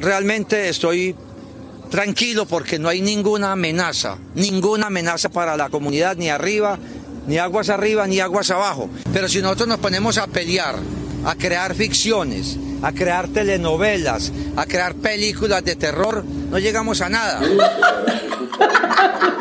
[0.00, 1.14] realmente estoy
[1.90, 6.78] tranquilo porque no hay ninguna amenaza, ninguna amenaza para la comunidad, ni arriba,
[7.26, 8.88] ni aguas arriba, ni aguas abajo.
[9.12, 10.76] Pero si nosotros nos ponemos a pelear,
[11.24, 17.40] a crear ficciones, a crear telenovelas, a crear películas de terror, no llegamos a nada.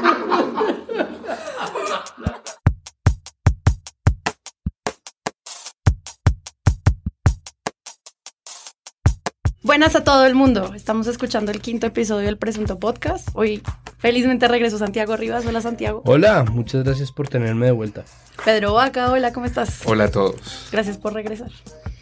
[9.61, 10.73] Buenas a todo el mundo.
[10.73, 13.27] Estamos escuchando el quinto episodio del Presunto Podcast.
[13.33, 13.61] Hoy
[13.97, 15.45] felizmente regreso Santiago Rivas.
[15.45, 16.01] Hola Santiago.
[16.05, 18.05] Hola, muchas gracias por tenerme de vuelta.
[18.45, 19.81] Pedro Vaca, hola, ¿cómo estás?
[19.85, 20.69] Hola a todos.
[20.71, 21.51] Gracias por regresar.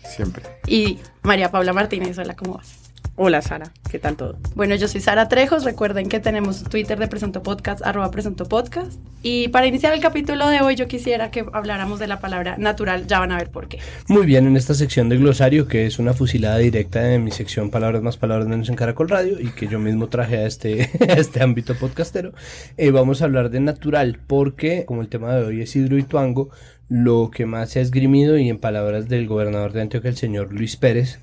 [0.07, 0.43] Siempre.
[0.67, 2.86] Y María Paula Martínez, hola, ¿cómo vas?
[3.19, 4.37] Hola Sara, ¿qué tal todo?
[4.53, 5.63] Bueno, yo soy Sara Trejos.
[5.63, 8.93] Recuerden que tenemos Twitter de Presunto Podcast, arroba Presunto Podcast.
[9.23, 13.07] Y para iniciar el capítulo de hoy, yo quisiera que habláramos de la palabra natural.
[13.07, 13.79] Ya van a ver por qué.
[14.07, 17.71] Muy bien, en esta sección de glosario, que es una fusilada directa de mi sección
[17.71, 21.13] Palabras más, Palabras menos en Caracol Radio, y que yo mismo traje a este, a
[21.13, 22.33] este ámbito podcastero,
[22.77, 26.51] eh, vamos a hablar de natural, porque como el tema de hoy es hidroituango,
[26.87, 30.53] lo que más se ha esgrimido, y en palabras del gobernador de Antioquia, el señor
[30.53, 31.19] Luis Pérez,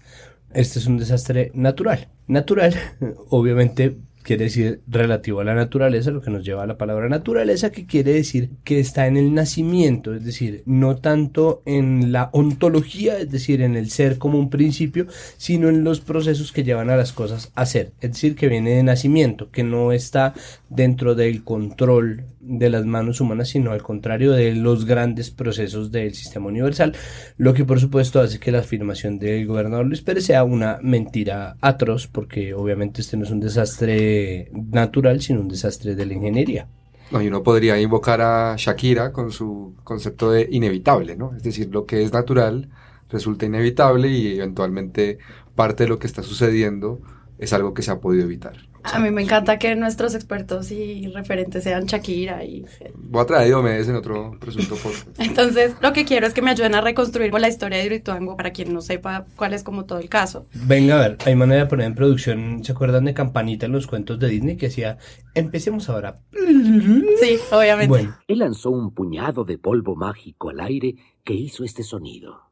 [0.55, 2.09] este es un desastre natural.
[2.27, 2.75] Natural,
[3.31, 7.71] obviamente, quiere decir relativo a la naturaleza, lo que nos lleva a la palabra naturaleza,
[7.71, 13.19] que quiere decir que está en el nacimiento, es decir, no tanto en la ontología,
[13.19, 16.97] es decir, en el ser como un principio, sino en los procesos que llevan a
[16.97, 20.33] las cosas a ser, es decir, que viene de nacimiento, que no está
[20.71, 26.15] dentro del control de las manos humanas, sino al contrario de los grandes procesos del
[26.15, 26.95] sistema universal,
[27.37, 31.57] lo que por supuesto hace que la afirmación del gobernador Luis Pérez sea una mentira
[31.61, 34.14] atroz, porque obviamente este no es un desastre
[34.53, 36.69] natural, sino un desastre de la ingeniería.
[37.11, 41.35] No, y uno podría invocar a Shakira con su concepto de inevitable, ¿no?
[41.37, 42.71] Es decir, lo que es natural
[43.11, 45.19] resulta inevitable y eventualmente
[45.55, 47.01] parte de lo que está sucediendo
[47.39, 48.57] es algo que se ha podido evitar.
[48.85, 52.65] A mí me encanta que nuestros expertos y referentes sean Shakira y...
[52.95, 55.09] Voy a traer a Diomedes en otro presunto podcast.
[55.19, 58.53] Entonces, lo que quiero es que me ayuden a reconstruir la historia de Hidroituango para
[58.53, 60.47] quien no sepa cuál es como todo el caso.
[60.53, 63.87] Venga, a ver, hay manera de poner en producción, ¿se acuerdan de Campanita en los
[63.87, 64.99] cuentos de Disney que decía,
[65.35, 66.21] empecemos ahora?
[67.21, 67.89] Sí, obviamente.
[67.89, 70.95] Bueno, Él lanzó un puñado de polvo mágico al aire
[71.25, 72.43] que hizo este sonido.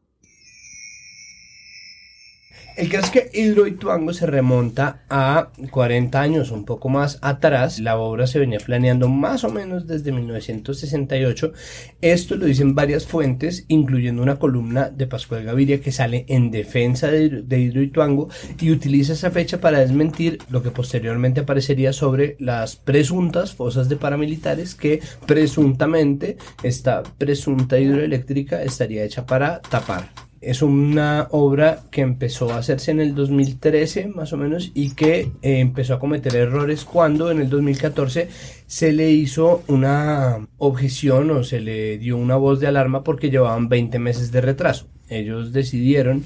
[2.74, 7.78] El caso es que Hidroituango se remonta a 40 años, un poco más atrás.
[7.78, 11.52] La obra se venía planeando más o menos desde 1968.
[12.00, 17.08] Esto lo dicen varias fuentes, incluyendo una columna de Pascual Gaviria que sale en defensa
[17.08, 22.76] de, de Hidroituango y utiliza esa fecha para desmentir lo que posteriormente aparecería sobre las
[22.76, 31.28] presuntas fosas de paramilitares que presuntamente esta presunta hidroeléctrica estaría hecha para tapar es una
[31.30, 35.94] obra que empezó a hacerse en el 2013 más o menos y que eh, empezó
[35.94, 38.28] a cometer errores cuando en el 2014
[38.66, 43.68] se le hizo una objeción o se le dio una voz de alarma porque llevaban
[43.68, 44.86] 20 meses de retraso.
[45.08, 46.24] Ellos decidieron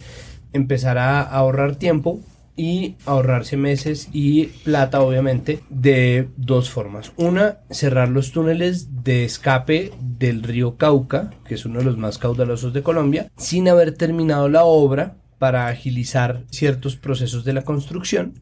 [0.52, 2.20] empezar a ahorrar tiempo
[2.56, 7.12] y ahorrarse meses y plata obviamente de dos formas.
[7.16, 12.18] Una, cerrar los túneles de escape del río Cauca, que es uno de los más
[12.18, 18.40] caudalosos de Colombia, sin haber terminado la obra para agilizar ciertos procesos de la construcción,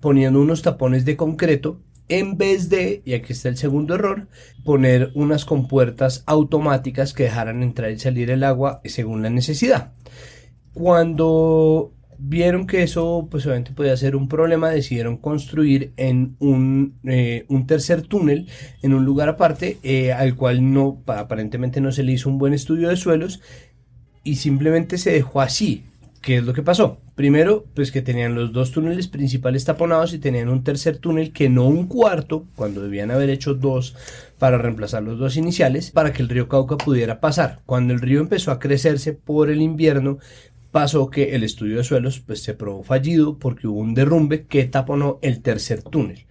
[0.00, 4.26] poniendo unos tapones de concreto en vez de, y aquí está el segundo error,
[4.64, 9.92] poner unas compuertas automáticas que dejaran entrar y salir el agua según la necesidad.
[10.74, 11.92] Cuando
[12.22, 17.66] vieron que eso pues obviamente podía ser un problema, decidieron construir en un, eh, un
[17.66, 18.48] tercer túnel
[18.82, 22.52] en un lugar aparte eh, al cual no aparentemente no se le hizo un buen
[22.52, 23.40] estudio de suelos
[24.22, 25.84] y simplemente se dejó así.
[26.20, 26.98] ¿Qué es lo que pasó?
[27.14, 31.48] Primero, pues que tenían los dos túneles principales taponados y tenían un tercer túnel que
[31.48, 33.96] no un cuarto, cuando debían haber hecho dos
[34.38, 37.60] para reemplazar los dos iniciales, para que el río Cauca pudiera pasar.
[37.64, 40.18] Cuando el río empezó a crecerse por el invierno,
[40.70, 44.64] pasó que el estudio de suelos pues, se probó fallido porque hubo un derrumbe que
[44.64, 46.26] taponó el tercer túnel.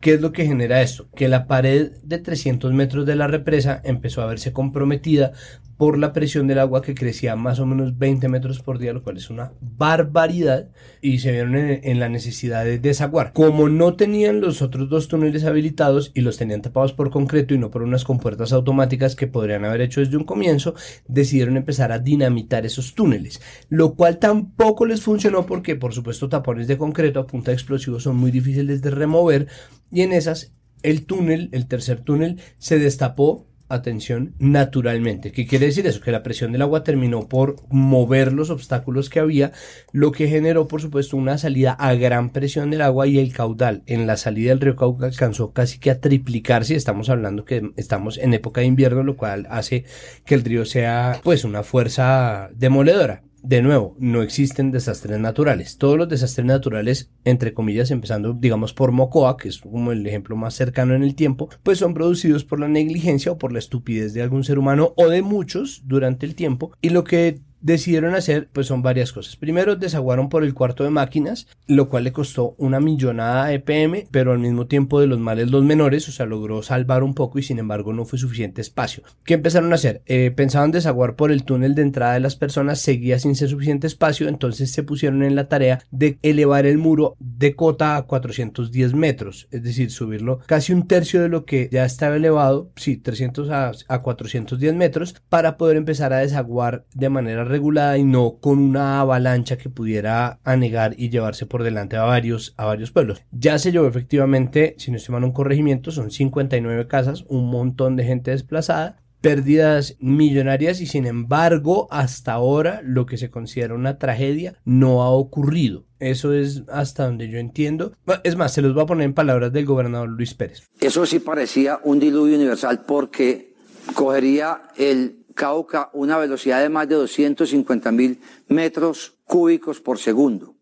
[0.00, 1.08] ¿Qué es lo que genera esto?
[1.14, 5.32] Que la pared de 300 metros de la represa empezó a verse comprometida
[5.76, 9.02] por la presión del agua que crecía más o menos 20 metros por día, lo
[9.02, 10.68] cual es una barbaridad,
[11.02, 13.32] y se vieron en, en, la necesidad de desaguar.
[13.32, 17.58] Como no tenían los otros dos túneles habilitados y los tenían tapados por concreto y
[17.58, 20.74] no por unas compuertas automáticas que podrían haber hecho desde un comienzo,
[21.08, 26.66] decidieron empezar a dinamitar esos túneles, lo cual tampoco les funcionó porque, por supuesto, tapones
[26.66, 29.48] de concreto a punta de explosivos son muy difíciles de remover
[29.92, 35.32] y en esas el túnel, el tercer túnel, se destapó atención, naturalmente.
[35.32, 36.00] ¿Qué quiere decir eso?
[36.00, 39.52] Que la presión del agua terminó por mover los obstáculos que había,
[39.92, 43.82] lo que generó, por supuesto, una salida a gran presión del agua y el caudal
[43.86, 46.76] en la salida del río Cauca alcanzó casi que a triplicarse.
[46.76, 49.84] Estamos hablando que estamos en época de invierno, lo cual hace
[50.24, 55.76] que el río sea, pues, una fuerza demoledora de nuevo, no existen desastres naturales.
[55.76, 60.34] Todos los desastres naturales, entre comillas, empezando, digamos, por Mocoa, que es como el ejemplo
[60.34, 64.14] más cercano en el tiempo, pues son producidos por la negligencia o por la estupidez
[64.14, 66.72] de algún ser humano o de muchos durante el tiempo.
[66.80, 69.36] Y lo que decidieron hacer pues son varias cosas.
[69.36, 74.06] Primero desaguaron por el cuarto de máquinas, lo cual le costó una millonada de PM,
[74.10, 77.38] pero al mismo tiempo de los males los menores, o sea, logró salvar un poco
[77.38, 79.02] y sin embargo no fue suficiente espacio.
[79.24, 80.02] ¿Qué empezaron a hacer?
[80.06, 83.86] Eh, pensaban desaguar por el túnel de entrada de las personas, seguía sin ser suficiente
[83.86, 88.92] espacio, entonces se pusieron en la tarea de elevar el muro de cota a 410
[88.94, 93.50] metros, es decir, subirlo casi un tercio de lo que ya estaba elevado, sí, 300
[93.50, 98.58] a, a 410 metros, para poder empezar a desaguar de manera regulada y no con
[98.58, 103.22] una avalancha que pudiera anegar y llevarse por delante a varios, a varios pueblos.
[103.30, 107.94] Ya se llevó efectivamente, si no estoy mal, un corregimiento, son 59 casas, un montón
[107.94, 113.98] de gente desplazada, pérdidas millonarias y sin embargo hasta ahora lo que se considera una
[113.98, 115.86] tragedia no ha ocurrido.
[115.98, 117.92] Eso es hasta donde yo entiendo.
[118.24, 120.68] Es más, se los voy a poner en palabras del gobernador Luis Pérez.
[120.80, 123.54] Eso sí parecía un diluvio universal porque
[123.94, 130.54] cogería el Cauca una velocidad de más de 250 mil metros cúbicos por segundo.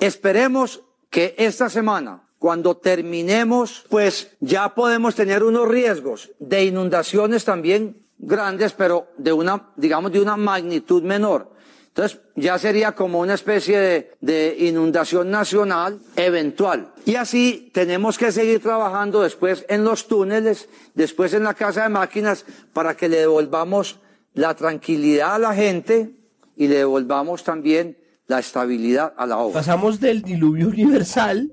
[0.00, 8.04] Esperemos que esta semana, cuando terminemos, pues ya podemos tener unos riesgos de inundaciones también
[8.18, 11.53] grandes, pero de una, digamos, de una magnitud menor.
[11.94, 16.92] Entonces ya sería como una especie de, de, inundación nacional eventual.
[17.06, 21.90] Y así tenemos que seguir trabajando después en los túneles, después en la casa de
[21.90, 24.00] máquinas, para que le devolvamos
[24.32, 26.16] la tranquilidad a la gente
[26.56, 29.60] y le devolvamos también la estabilidad a la obra.
[29.60, 31.52] Pasamos del diluvio universal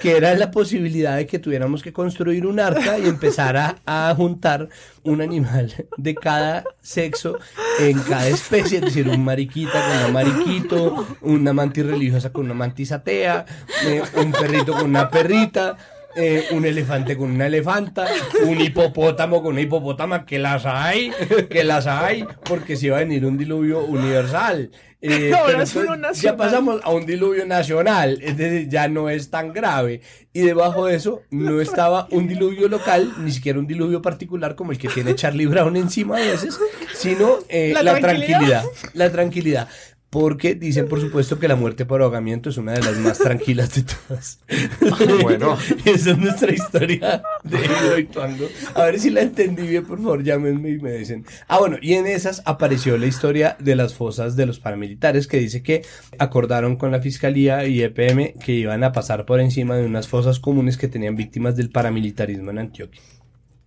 [0.00, 4.68] que era la posibilidad de que tuviéramos que construir un arca y empezar a, juntar
[5.02, 7.38] un animal de cada sexo
[7.80, 12.54] en cada especie, es decir, un mariquita con un mariquito, una mantis religiosa con una
[12.54, 13.44] mantis atea,
[13.86, 15.76] eh, un perrito con una perrita,
[16.18, 18.06] eh, un elefante con una elefanta,
[18.44, 21.12] un hipopótamo con una hipopótama, que las hay,
[21.48, 24.70] que las hay, porque si va a venir un diluvio universal.
[25.00, 29.30] Eh, No, pero entonces ya pasamos a un diluvio nacional, es decir, ya no es
[29.30, 30.00] tan grave.
[30.32, 34.72] Y debajo de eso no estaba un diluvio local, ni siquiera un diluvio particular como
[34.72, 36.58] el que tiene Charlie Brown encima a veces,
[36.94, 38.38] sino eh, La la, tranquilidad.
[38.38, 38.64] tranquilidad.
[38.94, 39.68] La tranquilidad.
[40.10, 43.74] Porque dicen, por supuesto, que la muerte por ahogamiento es una de las más tranquilas
[43.74, 44.40] de todas.
[45.22, 45.58] Bueno.
[45.84, 48.46] Esa es nuestra historia de Hidroituango.
[48.74, 51.26] A ver si la entendí bien, por favor, llámenme y me dicen.
[51.46, 55.38] Ah, bueno, y en esas apareció la historia de las fosas de los paramilitares, que
[55.38, 55.84] dice que
[56.18, 60.40] acordaron con la Fiscalía y EPM que iban a pasar por encima de unas fosas
[60.40, 63.02] comunes que tenían víctimas del paramilitarismo en Antioquia.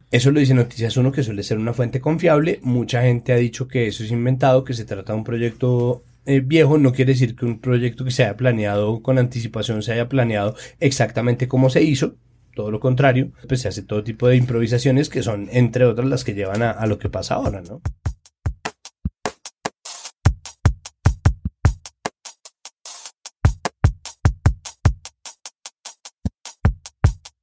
[0.10, 2.60] Eso lo dice Noticias 1, que suele ser una fuente confiable.
[2.64, 6.40] Mucha gente ha dicho que eso es inventado, que se trata de un proyecto eh,
[6.42, 6.78] viejo.
[6.78, 10.56] No quiere decir que un proyecto que se haya planeado con anticipación se haya planeado
[10.80, 12.16] exactamente como se hizo.
[12.56, 16.24] Todo lo contrario, pues se hace todo tipo de improvisaciones que son, entre otras, las
[16.24, 17.82] que llevan a, a lo que pasa ahora, ¿no?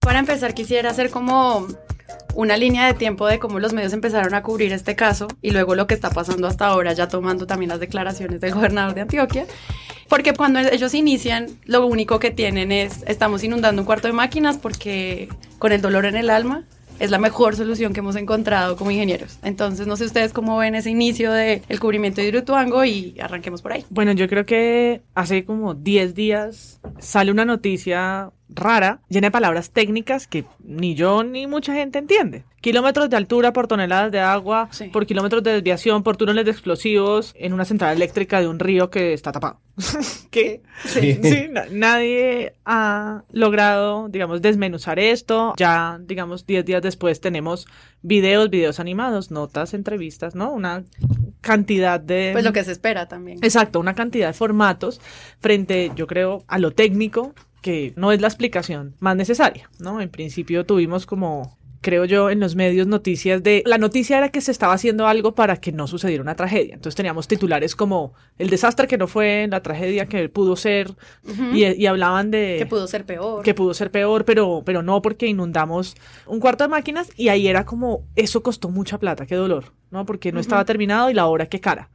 [0.01, 1.67] Para empezar, quisiera hacer como
[2.39, 5.75] una línea de tiempo de cómo los medios empezaron a cubrir este caso y luego
[5.75, 9.45] lo que está pasando hasta ahora, ya tomando también las declaraciones del gobernador de Antioquia.
[10.09, 14.57] Porque cuando ellos inician, lo único que tienen es, estamos inundando un cuarto de máquinas
[14.57, 15.29] porque
[15.59, 16.63] con el dolor en el alma
[17.01, 19.41] es la mejor solución que hemos encontrado como ingenieros.
[19.43, 23.73] Entonces, no sé ustedes cómo ven ese inicio del cubrimiento de Hidroituango y arranquemos por
[23.73, 23.85] ahí.
[23.91, 29.71] Bueno, yo creo que hace como 10 días sale una noticia rara, llena de palabras
[29.71, 32.45] técnicas que ni yo ni mucha gente entiende.
[32.61, 34.89] Kilómetros de altura por toneladas de agua, Sí.
[34.89, 38.91] por kilómetros de desviación, por túneles de explosivos en una central eléctrica de un río
[38.91, 39.61] que está tapado.
[40.31, 40.63] ¿Qué?
[40.85, 41.19] Sí.
[41.23, 45.55] Sí, na- nadie ha logrado, digamos, desmenuzar esto.
[45.57, 47.67] Ya, digamos, 10 días después tenemos
[48.03, 50.51] videos, videos animados, notas, entrevistas, ¿no?
[50.53, 50.83] Una
[51.41, 52.31] cantidad de...
[52.33, 53.39] Pues lo que se espera también.
[53.43, 55.01] Exacto, una cantidad de formatos
[55.41, 60.01] frente, yo creo, a lo técnico, que no es la explicación más necesaria, ¿no?
[60.01, 63.63] En principio tuvimos como creo yo, en los medios noticias de...
[63.65, 66.75] La noticia era que se estaba haciendo algo para que no sucediera una tragedia.
[66.75, 70.95] Entonces teníamos titulares como el desastre que no fue, la tragedia que pudo ser,
[71.53, 72.57] y, y hablaban de...
[72.59, 73.43] Que pudo ser peor.
[73.43, 75.97] que pudo ser peor, pero, pero no porque inundamos
[76.27, 80.05] un cuarto de máquinas y ahí era como, eso costó mucha plata, qué dolor, ¿no?
[80.05, 81.91] Porque no estaba terminado y la obra qué cara.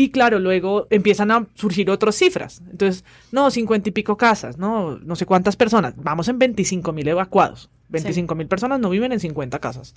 [0.00, 2.62] Y claro, luego empiezan a surgir otras cifras.
[2.70, 5.92] Entonces, no, cincuenta y pico casas, no, no sé cuántas personas.
[5.98, 7.68] Vamos en 25 mil evacuados.
[7.90, 9.94] 25 mil personas no viven en 50 casas.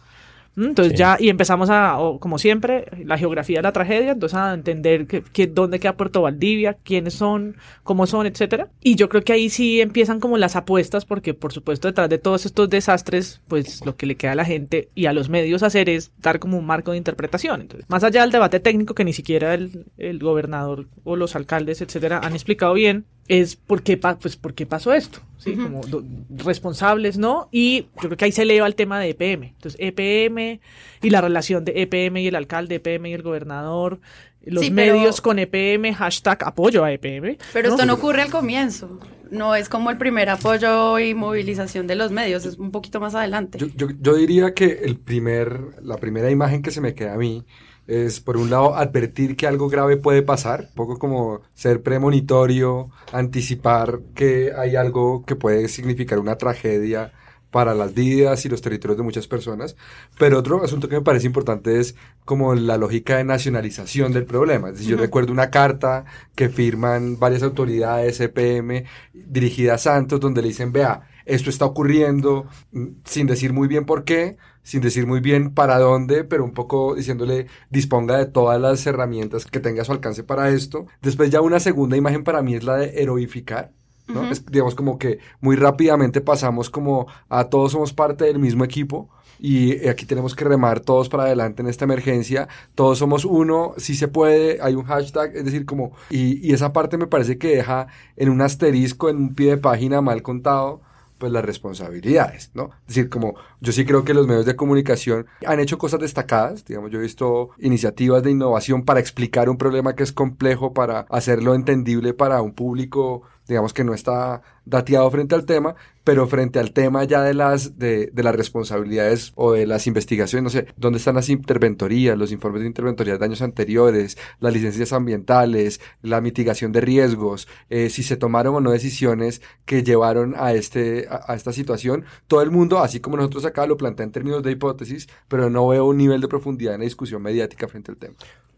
[0.55, 0.63] ¿Mm?
[0.65, 0.97] Entonces Sí.
[0.99, 5.07] ya, y empezamos a, o como siempre, la geografía de la tragedia, entonces a entender
[5.07, 8.67] que, que- dónde queda Puerto Valdivia, quiénes son, cómo son, etcétera.
[8.81, 12.19] Y yo creo que ahí sí empiezan como las apuestas, porque por supuesto detrás de
[12.19, 15.63] todos estos desastres, pues lo que le queda a la gente y a los medios
[15.63, 17.61] hacer es dar como un marco de interpretación.
[17.61, 21.81] Entonces, más allá del debate técnico que ni siquiera el, el gobernador o los alcaldes,
[21.81, 25.55] etcétera, han explicado bien, es por qué, pa- pues, por qué pasó esto, ¿sí?
[25.55, 27.47] Como do- responsables, ¿no?
[27.51, 29.43] Y yo creo que ahí se eleva el tema de EPM.
[29.55, 30.59] Entonces, EPM
[31.01, 33.99] y la relación de EPM y el alcalde, EPM y el gobernador,
[34.45, 37.37] los Sí, pero- medios con EPM, hashtag apoyo a EPM.
[37.53, 37.75] Pero ¿no?
[37.75, 38.99] esto no ocurre al comienzo.
[39.31, 43.15] No es como el primer apoyo y movilización de los medios, es un poquito más
[43.15, 43.57] adelante.
[43.57, 47.17] Yo, yo, yo diría que el primer, la primera imagen que se me queda a
[47.17, 47.43] mí
[47.87, 52.89] es, por un lado, advertir que algo grave puede pasar, un poco como ser premonitorio,
[53.11, 57.11] anticipar que hay algo que puede significar una tragedia
[57.53, 59.75] para las vidas y los territorios de muchas personas.
[60.17, 64.69] Pero otro asunto que me parece importante es como la lógica de nacionalización del problema.
[64.69, 66.03] Es decir, yo recuerdo una carta
[66.35, 72.45] que firman varias autoridades EPM dirigida a Santos donde le dicen, vea, esto está ocurriendo
[72.71, 76.53] mm, sin decir muy bien por qué, sin decir muy bien para dónde, pero un
[76.53, 80.87] poco diciéndole disponga de todas las herramientas que tenga a su alcance para esto.
[81.01, 83.71] Después ya una segunda imagen para mí es la de heroificar.
[84.07, 84.29] ¿no?
[84.29, 89.09] Es, digamos como que muy rápidamente pasamos como a todos somos parte del mismo equipo
[89.39, 93.95] y aquí tenemos que remar todos para adelante en esta emergencia, todos somos uno, si
[93.95, 97.55] se puede, hay un hashtag, es decir, como, y, y esa parte me parece que
[97.55, 100.81] deja en un asterisco, en un pie de página mal contado,
[101.23, 102.71] pues las responsabilidades, ¿no?
[102.81, 106.65] Es decir, como yo sí creo que los medios de comunicación han hecho cosas destacadas,
[106.65, 111.05] digamos, yo he visto iniciativas de innovación para explicar un problema que es complejo, para
[111.09, 116.59] hacerlo entendible para un público, digamos, que no está dateado frente al tema, pero frente
[116.59, 120.67] al tema ya de las, de, de las responsabilidades o de las investigaciones, no sé,
[120.77, 126.21] ¿dónde están las interventorías, los informes de interventoría de daños anteriores, las licencias ambientales, la
[126.21, 131.35] mitigación de riesgos, eh, si se tomaron o no decisiones que llevaron a, este, a
[131.35, 132.05] esta situación?
[132.27, 135.67] Todo el mundo, así como nosotros acá, lo plantea en términos de hipótesis, pero no
[135.67, 138.15] veo un nivel de profundidad en la discusión mediática frente al tema.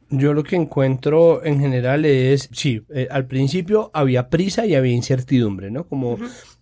[0.10, 4.94] Yo lo que encuentro en general es, sí, eh, al principio había prisa y había
[4.94, 5.88] incertidumbre, ¿no?
[5.88, 6.18] Como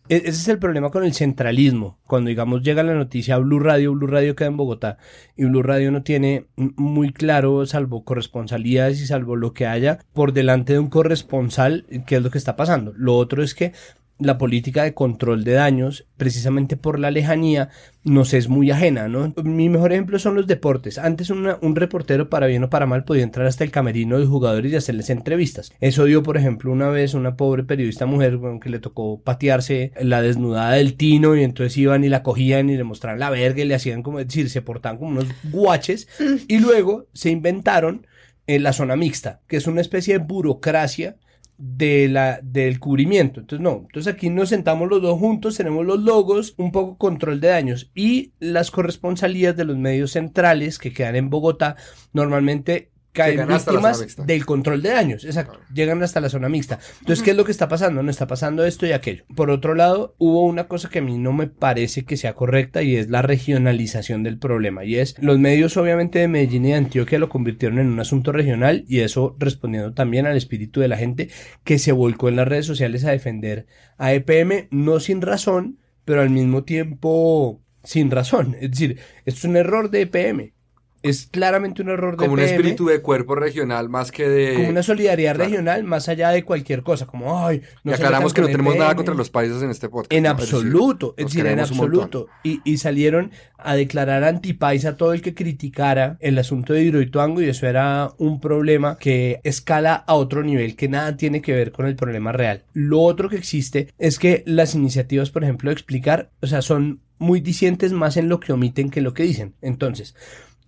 [0.10, 1.98] e- ese es el problema con el centralismo.
[2.08, 4.98] Cuando, digamos, llega la noticia a Blue Radio, Blue Radio queda en Bogotá
[5.36, 10.34] y Blue Radio no tiene muy claro, salvo corresponsalías y salvo lo que haya por
[10.34, 12.94] delante de un corresponsal, qué es lo que está pasando.
[12.96, 13.74] Lo otro es que
[14.20, 17.70] la política de control de daños, precisamente por la lejanía,
[18.04, 19.34] nos es muy ajena, ¿no?
[19.44, 20.98] Mi mejor ejemplo son los deportes.
[20.98, 24.26] Antes una- un reportero, para bien o para mal, podía entrar hasta el camerino de
[24.26, 25.74] jugadores y hacerles entrevistas.
[25.82, 29.92] Eso dio, por ejemplo, una vez una pobre periodista mujer bueno, que le tocó patearse
[30.02, 33.62] la desnudada del tino y entonces iban y la cogían y le mostraban la verga
[33.64, 36.08] y le hacían como decir, se portaban como unos guaches
[36.48, 38.06] y luego se inventaron
[38.46, 41.16] eh, la zona mixta, que es una especie de burocracia
[41.66, 43.40] de la, del cubrimiento.
[43.40, 43.86] Entonces, no.
[43.86, 47.90] Entonces aquí nos sentamos los dos juntos, tenemos los logos, un poco control de daños
[47.96, 51.78] y las corresponsalías de los medios centrales que quedan en Bogotá
[52.12, 55.24] normalmente caen víctimas del control de daños.
[55.24, 55.60] Exacto.
[55.74, 56.80] Llegan hasta la zona mixta.
[57.00, 58.04] Entonces, ¿qué es lo que está pasando?
[58.04, 59.24] No está pasando esto y aquello.
[59.36, 62.82] Por otro lado, hubo una cosa que a mí no me parece que sea correcta
[62.82, 64.84] y es la regionalización del problema.
[64.84, 68.32] Y es, los medios obviamente de Medellín y de Antioquia lo convirtieron en un asunto
[68.32, 71.30] regional y eso respondiendo también al espíritu de la gente
[71.64, 73.68] que se volcó en las redes sociales a defender
[73.98, 78.56] a EPM, no sin razón, pero al mismo tiempo sin razón.
[78.60, 80.54] Es decir, esto es un error de EPM.
[81.04, 84.56] Es claramente un error de Como un espíritu de cuerpo regional más que de...
[84.56, 85.50] como una solidaridad Claro.
[85.50, 88.96] regional más allá de cualquier cosa, como ay, y se aclaramos que no tenemos nada
[88.96, 90.12] contra los países en este podcast.
[90.14, 90.30] En ¿no?
[90.30, 92.28] Absoluto, es decir, en absoluto.
[92.44, 97.42] Y, y salieron a declarar antipaís a todo el que criticara el asunto de Hidroituango
[97.42, 101.72] y eso era un problema que escala a otro nivel que nada tiene que ver
[101.72, 102.64] con el problema real.
[102.74, 107.02] Lo otro que existe es que las iniciativas, por ejemplo, de explicar, o sea, son
[107.20, 109.56] muy discientes más en lo que omiten que en lo que dicen.
[109.62, 110.16] Entonces,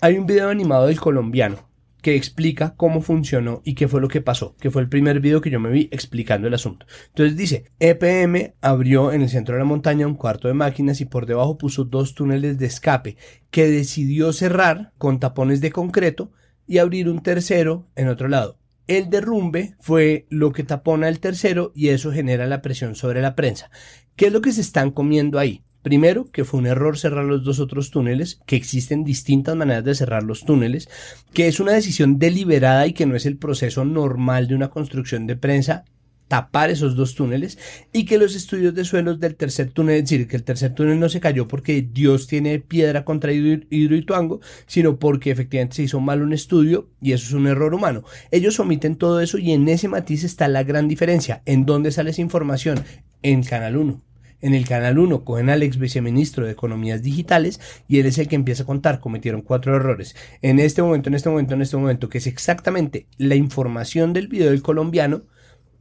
[0.02, 1.70] hay un video animado del colombiano
[2.06, 5.42] que explica cómo funcionó y qué fue lo que pasó, que fue el primer video
[5.42, 6.86] que yo me vi explicando el asunto.
[7.08, 11.06] Entonces dice, EPM abrió en el centro de la montaña un cuarto de máquinas y
[11.06, 13.18] por debajo puso dos túneles de escape
[13.50, 16.32] que decidió cerrar con tapones de concreto
[16.68, 18.60] y abrir un tercero en otro lado.
[18.86, 23.36] El derrumbe fue lo que tapona el tercero y eso genera la presión sobre la
[23.36, 23.72] prensa.
[24.16, 25.64] ¿Qué es lo que se están comiendo ahí?
[25.86, 29.94] Primero, que fue un error cerrar los dos otros túneles, que existen distintas maneras de
[29.94, 30.90] cerrar los túneles,
[31.32, 35.28] que es una decisión deliberada y que no es el proceso normal de una construcción
[35.28, 35.86] de prensa
[36.28, 37.60] tapar esos dos túneles
[37.94, 41.00] y que los estudios de suelos del tercer túnel, es decir, que el tercer túnel
[41.00, 46.24] no se cayó porque Dios tiene piedra contra Hidroituango, sino porque efectivamente se hizo mal
[46.24, 48.04] un estudio y eso es un error humano.
[48.32, 51.44] Ellos omiten todo eso y en ese matiz está la gran diferencia.
[51.46, 52.84] ¿En dónde sale esa información?
[53.22, 54.15] En Canal 1.
[54.42, 58.28] En el Canal 1 cogen al ex viceministro de Economías Digitales y él es el
[58.28, 60.16] que empieza a contar, cometieron cuatro errores.
[60.42, 64.28] En este momento, en este momento, en este momento, que es exactamente la información del
[64.28, 65.24] video del colombiano,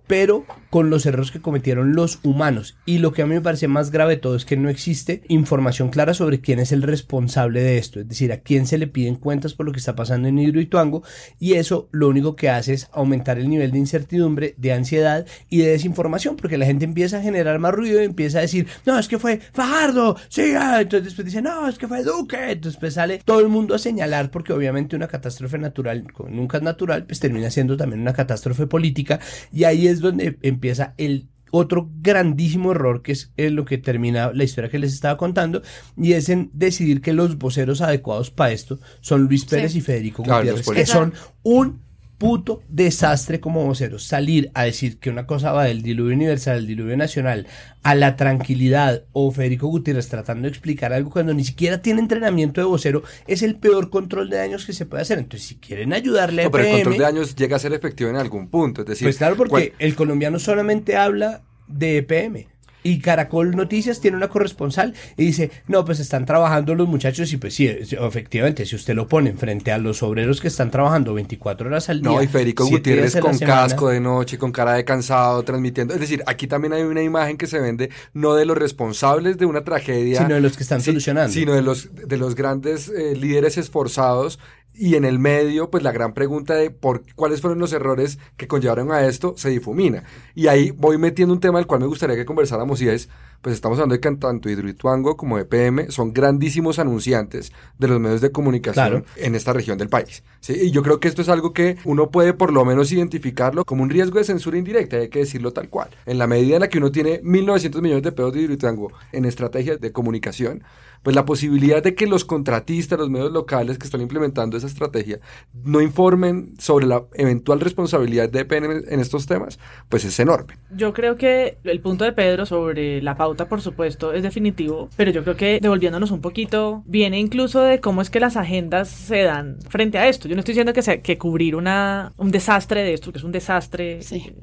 [0.06, 2.76] pero con los errores que cometieron los humanos.
[2.84, 5.22] Y lo que a mí me parece más grave de todo es que no existe
[5.28, 8.86] información clara sobre quién es el responsable de esto, es decir, a quién se le
[8.86, 11.02] piden cuentas por lo que está pasando en Hidroituango
[11.38, 15.58] y eso lo único que hace es aumentar el nivel de incertidumbre, de ansiedad y
[15.58, 18.98] de desinformación, porque la gente empieza a generar más ruido y empieza a decir, no,
[18.98, 22.78] es que fue Fajardo, sí, ah", entonces después dice, no, es que fue Duque, entonces
[22.78, 27.04] pues sale todo el mundo a señalar porque obviamente una catástrofe natural, nunca es natural,
[27.06, 29.20] pues termina siendo también una catástrofe política
[29.52, 34.32] y ahí es es donde empieza el otro grandísimo error que es lo que termina
[34.32, 35.62] la historia que les estaba contando
[35.96, 40.24] y es en decidir que los voceros adecuados para esto son Luis Pérez y Federico
[40.24, 41.80] Gutiérrez que son un
[42.18, 44.04] puto desastre como voceros.
[44.04, 47.46] Salir a decir que una cosa va del diluvio universal al diluvio nacional
[47.82, 52.60] a la tranquilidad o Federico Gutiérrez tratando de explicar algo cuando ni siquiera tiene entrenamiento
[52.60, 55.18] de vocero es el peor control de daños que se puede hacer.
[55.18, 58.10] Entonces, si quieren ayudarle a no, pero el control de daños llega a ser efectivo
[58.10, 58.82] en algún punto.
[58.82, 62.53] Es decir, pues claro, porque el colombiano solamente habla de EPM.
[62.84, 67.38] Y Caracol Noticias tiene una corresponsal y dice, no, pues están trabajando los muchachos y
[67.38, 71.66] pues sí, efectivamente, si usted lo pone frente a los obreros que están trabajando 24
[71.66, 72.10] horas al día.
[72.10, 75.94] No, y Federico Gutiérrez con casco de noche, con cara de cansado, transmitiendo.
[75.94, 79.46] Es decir, aquí también hay una imagen que se vende no de los responsables de
[79.46, 80.18] una tragedia.
[80.18, 81.32] Sino de los que están solucionando.
[81.32, 84.38] Sino de los, de los grandes eh, líderes esforzados
[84.74, 88.48] y en el medio, pues la gran pregunta de por cuáles fueron los errores que
[88.48, 90.04] conllevaron a esto se difumina.
[90.34, 93.08] Y ahí voy metiendo un tema del cual me gustaría que conversáramos y es,
[93.44, 98.22] pues estamos hablando de que tanto Hidroituango como EPM son grandísimos anunciantes de los medios
[98.22, 100.24] de comunicación en esta región del país.
[100.40, 100.54] ¿sí?
[100.54, 103.82] Y yo creo que esto es algo que uno puede por lo menos identificarlo como
[103.82, 105.90] un riesgo de censura indirecta, hay que decirlo tal cual.
[106.06, 109.26] En la medida en la que uno tiene 1.900 millones de pesos de Hidroituango en
[109.26, 110.64] estrategias de comunicación,
[111.04, 115.20] pues la posibilidad de que los contratistas, los medios locales que están implementando esa estrategia,
[115.52, 119.58] no informen sobre la eventual responsabilidad de EPN en estos temas,
[119.90, 120.54] pues es enorme.
[120.74, 125.10] Yo creo que el punto de Pedro sobre la pauta, por supuesto, es definitivo, pero
[125.10, 129.22] yo creo que devolviéndonos un poquito, viene incluso de cómo es que las agendas se
[129.22, 130.28] dan frente a esto.
[130.28, 133.24] Yo no estoy diciendo que, sea, que cubrir una, un desastre de esto, que es
[133.24, 134.00] un desastre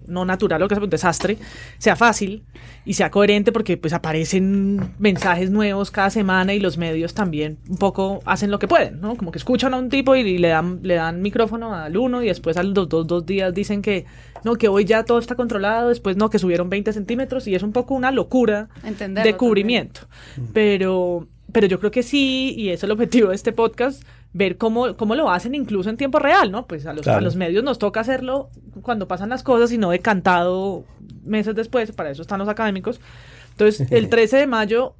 [0.07, 1.37] no natural, o que es un desastre,
[1.77, 2.43] sea fácil
[2.85, 7.77] y sea coherente porque pues aparecen mensajes nuevos cada semana y los medios también un
[7.77, 9.15] poco hacen lo que pueden, ¿no?
[9.15, 12.27] Como que escuchan a un tipo y, le dan le dan micrófono al uno y
[12.27, 14.05] después a los dos, dos días dicen que
[14.43, 17.63] no, que hoy ya todo está controlado, después no, que subieron 20 centímetros y es
[17.63, 18.69] un poco una locura
[19.23, 20.01] de cubrimiento.
[20.53, 24.95] Pero, pero yo creo que sí, y es el objetivo de este podcast, ver cómo,
[24.95, 26.65] cómo lo hacen incluso en tiempo real, ¿no?
[26.67, 28.49] Pues a los, a los medios nos toca hacerlo
[28.81, 30.85] cuando pasan las cosas y no decantado
[31.23, 32.99] meses después, para eso están los académicos.
[33.51, 34.95] Entonces, el 13 de mayo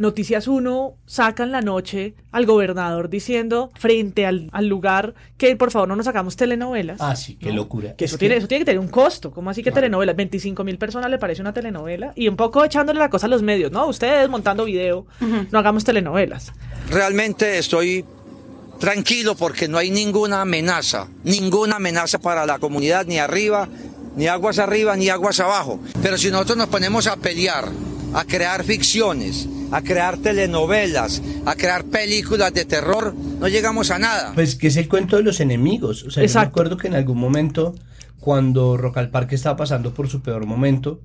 [0.00, 5.94] Noticias 1 sacan la noche al gobernador diciendo frente al, lugar que por favor no
[5.94, 6.96] nos hagamos telenovelas.
[7.02, 7.96] Ah, sí, qué locura.
[7.96, 9.30] Que eso, tiene, eso tiene que tener un costo.
[9.30, 10.16] ¿Cómo así que telenovelas?
[10.16, 13.42] 25 mil personas le parece una telenovela y un poco echándole la cosa a los
[13.42, 13.86] medios, ¿no?
[13.88, 15.04] Ustedes montando video,
[15.50, 16.50] no hagamos telenovelas.
[16.88, 18.02] Realmente estoy
[18.78, 23.68] tranquilo porque no hay ninguna amenaza, ninguna amenaza para la comunidad, ni arriba,
[24.16, 25.78] ni aguas arriba, ni aguas abajo.
[26.00, 27.68] Pero si nosotros nos ponemos a pelear,
[28.14, 34.32] a crear ficciones, a crear telenovelas, a crear películas de terror, no llegamos a nada.
[34.34, 36.04] Pues que es el cuento de los enemigos.
[36.04, 37.74] O sea, yo me acuerdo que en algún momento,
[38.18, 41.00] cuando Rock al Parque estaba pasando por su peor momento,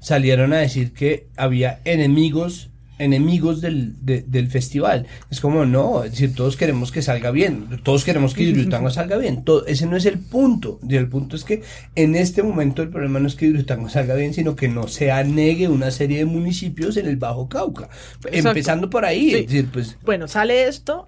[0.00, 2.71] salieron a decir que había enemigos
[3.02, 5.06] enemigos del, del festival.
[5.30, 9.16] Es como, no, es decir, todos queremos que salga bien, todos queremos que Hidroituango salga
[9.16, 9.44] bien.
[9.44, 10.78] Todo, ese no es el punto.
[10.88, 11.62] Y el punto es que
[11.94, 13.52] en este momento el problema no es que
[13.88, 17.88] salga bien, sino que no se anegue una serie de municipios en el Bajo Cauca.
[18.30, 19.34] Empezando por ahí.
[19.34, 19.98] Es decir, pues...
[20.04, 21.06] Bueno, sale esto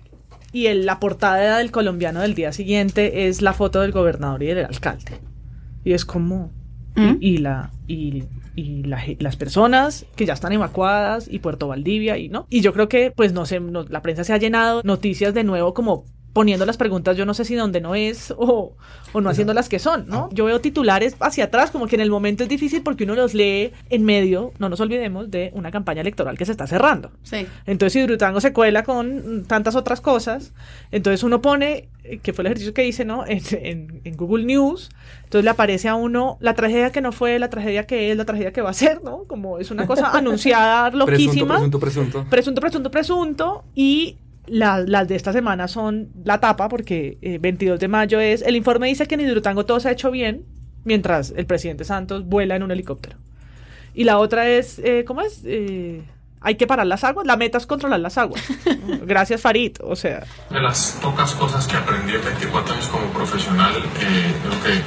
[0.52, 4.46] y el- la portada del colombiano del día siguiente es la foto del gobernador y
[4.46, 5.18] del alcalde.
[5.84, 6.50] Y es como...
[6.96, 7.16] y- ¿Mm?
[7.20, 7.70] Y, la...
[7.86, 8.24] Y,
[8.56, 8.84] y
[9.18, 13.10] las personas que ya están evacuadas y Puerto Valdivia y no y yo creo que
[13.10, 16.04] pues no sé la prensa se ha llenado noticias de nuevo como
[16.34, 18.74] poniendo las preguntas yo no sé si donde no es o,
[19.14, 22.02] o no haciendo las que son no yo veo titulares hacia atrás como que en
[22.02, 25.70] el momento es difícil porque uno los lee en medio no nos olvidemos de una
[25.70, 27.46] campaña electoral que se está cerrando Sí.
[27.64, 30.52] entonces Hidroituango se cuela con tantas otras cosas.
[30.90, 33.24] Entonces uno pone, eh, que fue el ejercicio que hice, ¿no?
[33.28, 34.90] En, en- en Google News.
[35.24, 38.24] Entonces le aparece a uno la tragedia que no fue, la tragedia que es, la
[38.24, 39.24] tragedia que va a ser, ¿no?
[39.24, 41.54] Como es una cosa anunciada Presunto, loquísima.
[41.54, 42.26] presunto, presunto.
[42.28, 43.64] Presunto, presunto, presunto.
[43.74, 48.42] Y la- las de esta semana son la tapa, porque eh, 22 de mayo es.
[48.42, 50.44] El informe dice que en Hidroituango todo se ha hecho bien,
[50.84, 53.16] mientras el presidente Santos vuela en un helicóptero.
[53.94, 55.42] Y la otra es, eh, ¿cómo es?
[55.44, 56.02] Eh,
[56.40, 57.26] hay que parar las aguas.
[57.26, 58.42] La meta es controlar las aguas.
[59.06, 59.76] Gracias, Farid.
[59.82, 64.62] O sea, De las pocas cosas que aprendí en 24 años como profesional, eh, creo
[64.62, 64.80] que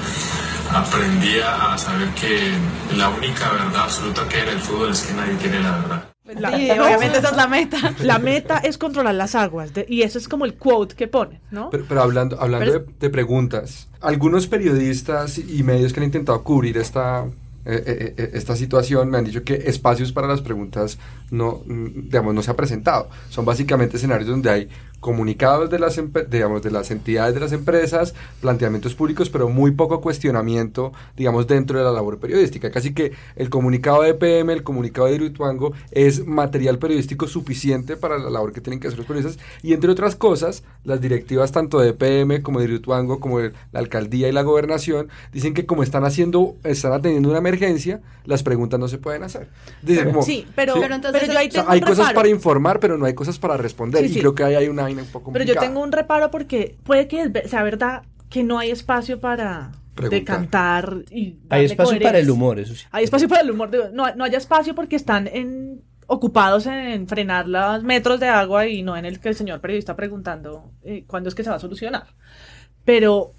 [0.74, 2.52] aprendí a saber que
[2.96, 6.04] la única verdad absoluta que hay en el fútbol es que nadie tiene la verdad.
[6.40, 6.86] la, Sí, ¿no?
[6.86, 7.94] obviamente esa es la meta.
[8.04, 9.74] La meta es controlar las aguas.
[9.74, 11.70] de- y eso es como el quote que pone, ¿no?
[11.70, 16.44] Pero, pero hablando, hablando Pero de, de preguntas, algunos periodistas y medios que han intentado
[16.44, 17.26] cubrir esta,
[17.66, 20.98] eh, eh, eh, esta situación me han dicho que espacios para las preguntas
[21.32, 23.10] no, mm, digamos, no se ha presentado.
[23.30, 24.70] Son básicamente escenarios donde hay
[25.00, 30.02] comunicados de las, digamos, de las entidades de las empresas, planteamientos públicos, pero muy poco
[30.02, 32.72] cuestionamiento, digamos, dentro de la labor periodística.
[32.72, 38.18] Casi que el comunicado de PM, el comunicado de Hidroituango es material periodístico suficiente para
[38.18, 41.80] la labor que tienen que hacer los periodistas y entre otras cosas, las directivas tanto
[41.80, 45.84] de PM como de Hidroituango, como de la alcaldía y la gobernación, dicen que como
[45.84, 49.50] están haciendo, están atendiendo una emergencia, las preguntas no se pueden hacer.
[49.82, 52.28] Dicen como, sí, pero, Pero entonces pero yo ahí o sea, tengo hay cosas para
[52.28, 54.02] informar, pero no hay cosas para responder.
[54.04, 54.20] Sí, y sí.
[54.20, 57.08] creo que ahí hay una vaina un poco Pero yo tengo un reparo porque puede
[57.08, 60.20] que sea verdad que no hay espacio para Preguntar.
[60.20, 62.20] decantar y Hay espacio para coherencia.
[62.20, 62.86] el humor, eso sí.
[62.92, 63.70] Hay espacio para el humor.
[63.94, 68.84] No, no haya espacio porque están en, ocupados en frenar los metros de agua y
[68.84, 71.60] no en el que el señor periodista preguntando eh, cuándo es que se va a
[71.60, 72.08] solucionar.
[72.86, 73.34] Pero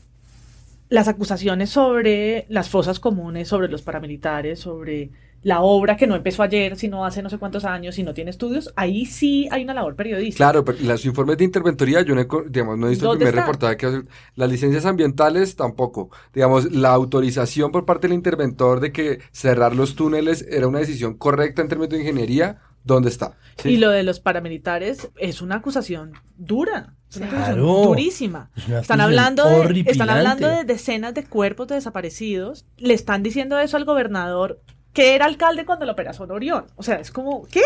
[0.88, 5.10] las acusaciones sobre las fosas comunes, sobre los paramilitares, sobre
[5.42, 8.30] la obra que no empezó ayer, sino hace no sé cuántos años y no tiene
[8.30, 10.44] estudios, ahí sí hay una labor periodística.
[10.44, 13.24] Claro, pero los informes de interventoría yo no he, digamos, no he visto el ¿Dónde
[13.26, 13.40] primer está?
[13.46, 14.02] reportaje que hace.
[14.34, 16.10] Las licencias ambientales tampoco.
[16.34, 21.14] Digamos, la autorización por parte del interventor de que cerrar los túneles era una decisión
[21.14, 23.36] correcta en términos de ingeniería, ¿dónde está?
[23.62, 23.70] Sí.
[23.70, 27.82] Y lo de los paramilitares es una acusación dura, es una acusación Claro.
[27.84, 28.50] durísima.
[28.56, 32.66] Es Están hablando, de, están hablando de decenas de cuerpos de desaparecidos.
[32.76, 34.60] Le están diciendo eso al gobernador,
[34.98, 36.66] que era alcalde cuando la operación Orión.
[36.74, 37.62] O sea, es como, ¿qué?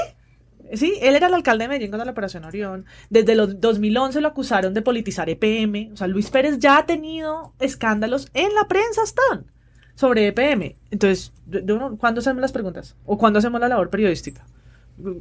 [0.74, 2.84] Sí, él era el alcalde de Medellín cuando la operación Orión.
[3.08, 5.94] Desde los 2011 lo acusaron de politizar EPM.
[5.94, 9.46] O sea, Luis Pérez ya ha tenido escándalos en la prensa, están
[9.94, 10.76] sobre EPM.
[10.90, 11.32] Entonces,
[11.98, 12.96] ¿cuándo hacemos las preguntas?
[13.06, 14.44] ¿O cuándo hacemos la labor periodística?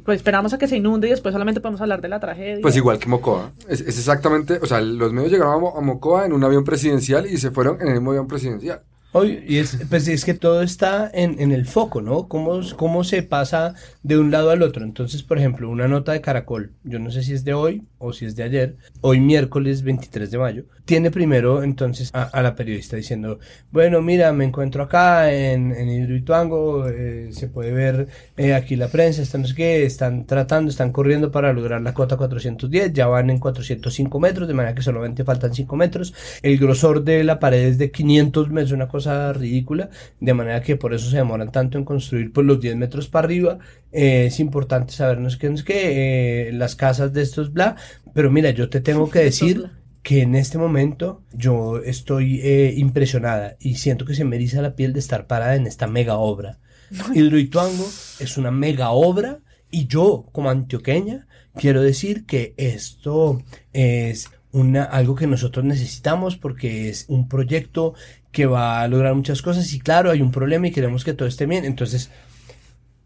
[0.04, 2.60] Pues esperamos a que se inunde y después solamente podemos hablar de la tragedia.
[2.60, 3.52] Pues igual que Mocoa.
[3.70, 7.50] Es, exactamente, o sea, los medios llegaron a Mocoa en un avión presidencial y se
[7.50, 8.82] fueron en el mismo avión presidencial.
[9.14, 12.28] Oye, y es, pues es que todo está en, en el foco, ¿no?
[12.28, 14.84] ¿Cómo, ¿Cómo se pasa de un lado al otro?
[14.84, 18.14] Entonces, por ejemplo, una nota de Caracol, yo no sé si es de hoy o
[18.14, 22.54] si es de ayer, hoy miércoles 23 de mayo, tiene primero entonces a, a la
[22.54, 23.38] periodista diciendo,
[23.70, 28.88] bueno, mira, me encuentro acá en, en Hidroituango, eh, se puede ver eh, aquí la
[28.88, 33.06] prensa, están, no sé qué, están tratando, están corriendo para lograr la cota 410, ya
[33.08, 37.38] van en 405 metros, de manera que solamente faltan 5 metros, el grosor de la
[37.38, 39.01] pared es de 500 metros, una cosa
[39.32, 43.08] ridícula, de manera que por eso se demoran tanto en construir pues los 10 metros
[43.08, 43.58] para arriba,
[43.92, 47.52] eh, es importante saber no sé qué, no sé qué, eh, las casas de estos
[47.52, 47.76] bla,
[48.14, 49.70] pero mira, yo te tengo que decir
[50.02, 54.74] que en este momento yo estoy eh, impresionada y siento que se me eriza la
[54.74, 56.58] piel de estar parada en esta mega obra.
[57.14, 57.86] Hidroituango
[58.18, 65.14] es una mega obra y yo como antioqueña quiero decir que esto es una, algo
[65.14, 67.94] que nosotros necesitamos porque es un proyecto
[68.32, 71.28] que va a lograr muchas cosas y claro hay un problema y queremos que todo
[71.28, 72.10] esté bien entonces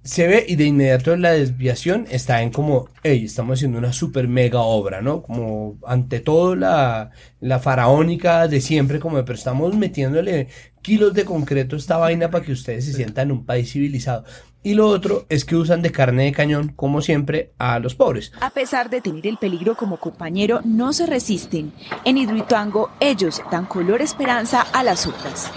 [0.07, 4.29] se ve y de inmediato la desviación está en como, hey, estamos haciendo una super
[4.29, 5.21] mega obra, ¿no?
[5.23, 7.11] Como ante todo la,
[7.41, 10.47] la faraónica de siempre, como pero estamos metiéndole
[10.81, 14.25] kilos de concreto a esta vaina para que ustedes se sientan en un país civilizado.
[14.67, 18.33] Y lo otro es que usan de carne de cañón, como siempre, a los pobres.
[18.41, 21.73] A pesar de tener el peligro como compañero, no se resisten.
[22.05, 25.53] En Hidroituango, ellos dan color esperanza a las otras.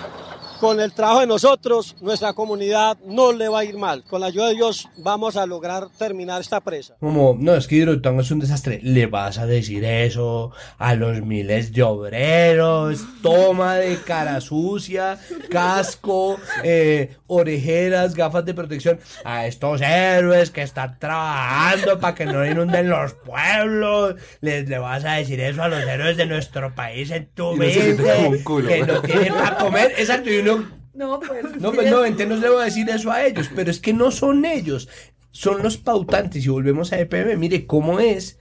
[0.60, 4.04] Con el trabajo de nosotros, nuestra comunidad no le va a ir mal.
[4.04, 6.96] Con la ayuda de Dios vamos a lograr terminar esta presa.
[7.00, 8.80] Como, no, es que Hidroituango es un desastre.
[8.84, 15.18] Le vas a decir eso a los miles de obreros, toma de cara sucia,
[15.50, 22.46] casco, eh, orejeras, gafas de protección, a estos héroes que están trabajando para que no
[22.46, 24.16] inunden los pueblos.
[24.42, 27.96] Les le vas a decir eso a los héroes de nuestro país en tu mente,
[27.96, 28.68] como un culo.
[28.68, 29.94] que no tienen para comer.
[29.98, 30.49] Exacto, y uno
[30.94, 31.62] No, pues.
[31.62, 33.94] no, pues no, entonces no le voy a decir eso a ellos, pero es que
[33.94, 34.90] no son ellos,
[35.32, 36.46] son los pautantes.
[36.46, 38.38] Y volvemos a EPM, mire cómo es,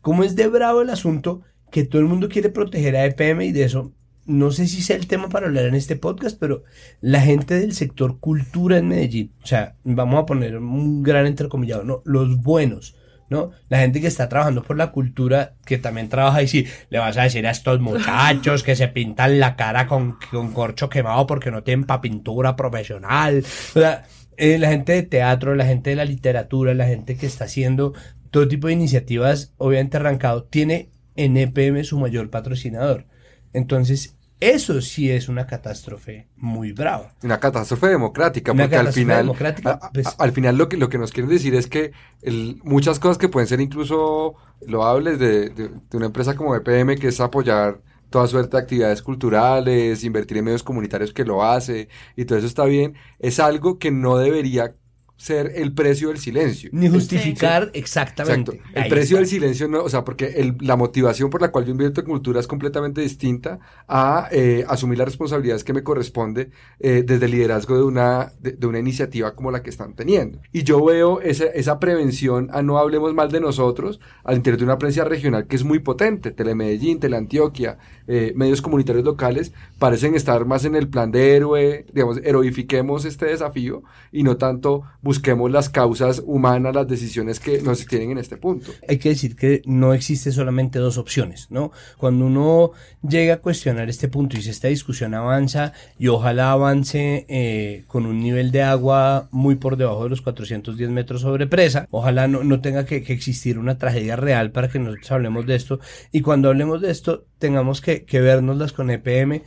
[0.00, 3.52] cómo es de bravo el asunto que todo el mundo quiere proteger a EPM y
[3.52, 3.92] de eso.
[4.26, 6.62] No sé si sea el tema para hablar en este podcast, pero
[7.00, 11.84] la gente del sector cultura en Medellín, o sea, vamos a poner un gran entrecomillado,
[11.84, 12.02] ¿no?
[12.04, 12.94] Los buenos,
[13.30, 13.52] ¿no?
[13.68, 17.16] La gente que está trabajando por la cultura, que también trabaja y sí, le vas
[17.16, 21.50] a decir a estos muchachos que se pintan la cara con, con corcho quemado porque
[21.50, 23.42] no tienen pa' pintura profesional.
[23.74, 24.04] O sea,
[24.36, 27.94] eh, la gente de teatro, la gente de la literatura, la gente que está haciendo
[28.30, 33.06] todo tipo de iniciativas, obviamente arrancado, tiene en EPM su mayor patrocinador.
[33.52, 37.14] Entonces, eso sí es una catástrofe muy brava.
[37.22, 40.88] Una catástrofe democrática, Una porque al final, democrática, a- pues- al final lo que, lo
[40.88, 44.34] que nos quieren decir es que el- muchas cosas que pueden ser incluso
[44.66, 49.02] loables de, de- de una empresa como EPM, que es apoyar toda suerte de actividades
[49.02, 53.78] culturales, invertir en medios comunitarios que lo hace, y todo eso está bien, es algo
[53.78, 54.74] que no debería
[55.20, 56.70] ser el precio del silencio.
[56.72, 58.52] Ni justificar exactamente.
[58.52, 58.70] Exacto.
[58.74, 59.20] El Ahí precio está.
[59.20, 62.06] del silencio, no, o sea, porque el- la motivación por la cual yo invierto en
[62.06, 67.32] cultura es completamente distinta a eh, asumir las responsabilidades que me corresponde eh, desde el
[67.32, 70.38] liderazgo de una, de, de una iniciativa como la que están teniendo.
[70.52, 74.64] Y yo veo esa, esa prevención a no hablemos mal de nosotros al interior de
[74.64, 76.30] una prensa regional que es muy potente.
[76.30, 77.76] Telemedellín, Teleantioquia,
[78.08, 83.26] eh, medios comunitarios locales parecen estar más en el plan de héroe, digamos, heroifiquemos este
[83.26, 88.36] desafío y no tanto busquemos las causas humanas, las decisiones que nos tienen en este
[88.36, 88.70] punto.
[88.88, 91.72] hay que decir que no existe solamente dos opciones, ¿no?
[91.98, 92.70] Cuando uno
[93.02, 98.06] llega a cuestionar este punto y si esta discusión avanza y ojalá avance eh, con
[98.06, 102.44] un nivel de agua muy por debajo de los 410 metros sobre presa, ojalá no,
[102.44, 105.80] no tenga que, que existir una tragedia real para que nosotros hablemos de esto
[106.12, 109.42] y cuando hablemos de esto tengamos que, que vernoslas con EPM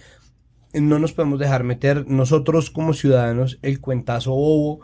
[0.73, 4.81] no nos podemos dejar meter nosotros como ciudadanos el cuentazo bobo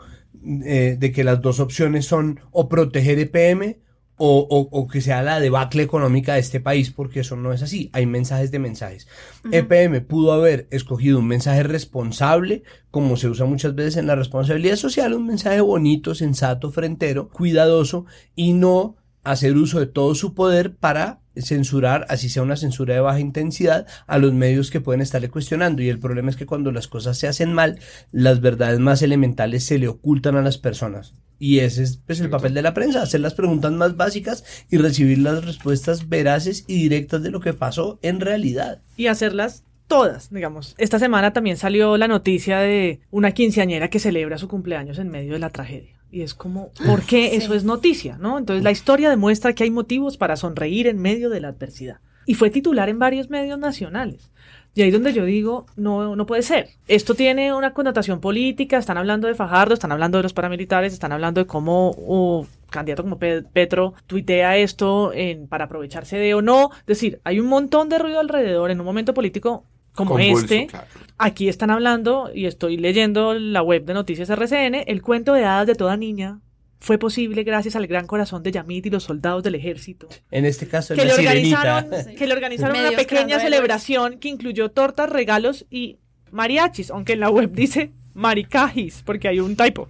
[0.64, 3.78] eh, de que las dos opciones son o proteger EPM
[4.22, 7.62] o, o- o que sea la debacle económica de este país, porque eso no es
[7.62, 7.88] así.
[7.94, 9.08] Hay mensajes de mensajes.
[9.50, 14.76] EPM pudo haber escogido un mensaje responsable, como se usa muchas veces en la responsabilidad
[14.76, 18.04] social, un mensaje bonito, sensato, frentero, cuidadoso,
[18.36, 23.00] y no hacer uso de todo su poder para censurar, así sea una censura de
[23.00, 25.82] baja intensidad, a los medios que pueden estarle cuestionando.
[25.82, 27.78] Y el problema es que cuando las cosas se hacen mal,
[28.12, 31.14] las verdades más elementales se le ocultan a las personas.
[31.38, 34.76] Y ese es pues, el papel de la prensa, hacer las preguntas más básicas y
[34.76, 38.82] recibir las respuestas veraces y directas de lo que pasó en realidad.
[38.96, 40.74] y hacerlas todas, digamos.
[40.78, 45.32] Esta semana también salió la noticia de una quinceañera que celebra su cumpleaños en medio
[45.32, 45.99] de la tragedia.
[46.10, 48.16] Y es como, ¿por qué eso es noticia?
[48.18, 48.38] ¿no?
[48.38, 51.98] Entonces la historia demuestra que hay motivos para sonreír en medio de la adversidad.
[52.26, 54.30] Y fue titular en varios medios nacionales.
[54.74, 56.68] Y ahí donde yo digo, no, no puede ser.
[56.86, 61.10] Esto tiene una connotación política, están hablando de Fajardo, están hablando de los paramilitares, están
[61.10, 66.42] hablando de cómo un candidato como Pe- Petro tuitea esto en, para aprovecharse de o
[66.42, 66.70] no.
[66.80, 70.66] Es decir, hay un montón de ruido alrededor en un momento político como Convulso, este.
[70.66, 70.86] claro.
[71.18, 75.66] Aquí están hablando, y estoy leyendo la web de Noticias RCN, el cuento de hadas
[75.66, 76.40] de toda niña
[76.80, 80.66] fue posible gracias al gran corazón de Yamit y los soldados del ejército En este
[80.66, 85.66] caso, que la le organizaron, que le organizaron una pequeña celebración que incluyó tortas, regalos
[85.70, 85.98] y
[86.30, 89.88] mariachis, aunque en la web dice maricajis, porque hay un typo.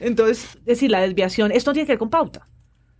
[0.00, 2.46] Entonces, es decir, la desviación, esto no tiene que ver con pauta.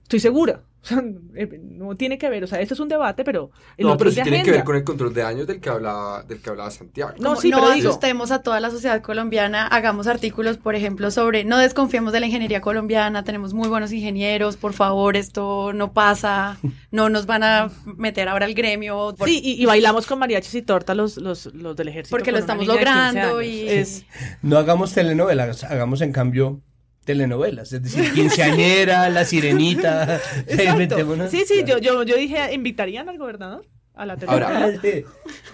[0.03, 0.63] Estoy segura.
[0.85, 1.03] O sea,
[1.35, 4.23] eh, no tiene que ver, o sea, esto es un debate, pero No, pero sí
[4.23, 7.13] tiene que ver con el control de daños del que hablaba, del que hablaba Santiago.
[7.19, 11.11] No, sí, no pero digo- asustemos a toda la sociedad colombiana, hagamos artículos, por ejemplo,
[11.11, 15.93] sobre no desconfiemos de la ingeniería colombiana, tenemos muy buenos ingenieros, por favor, esto no
[15.93, 16.59] pasa,
[16.93, 19.15] no nos van a meter ahora al gremio.
[19.19, 22.17] por- Sí, y, y bailamos con mariachis y torta los, los, los del ejército.
[22.17, 24.05] Porque lo estamos niña de 15 logrando y- Es,
[24.43, 26.61] No hagamos telenovelas, hagamos en cambio
[27.09, 31.31] telenovelas, es decir, quinceañera, la sirenita, Exacto.
[31.31, 33.65] Sí, sí, yo, yo, yo dije, ¿invitarían al gobernador?
[33.99, 34.71] A la Ahora-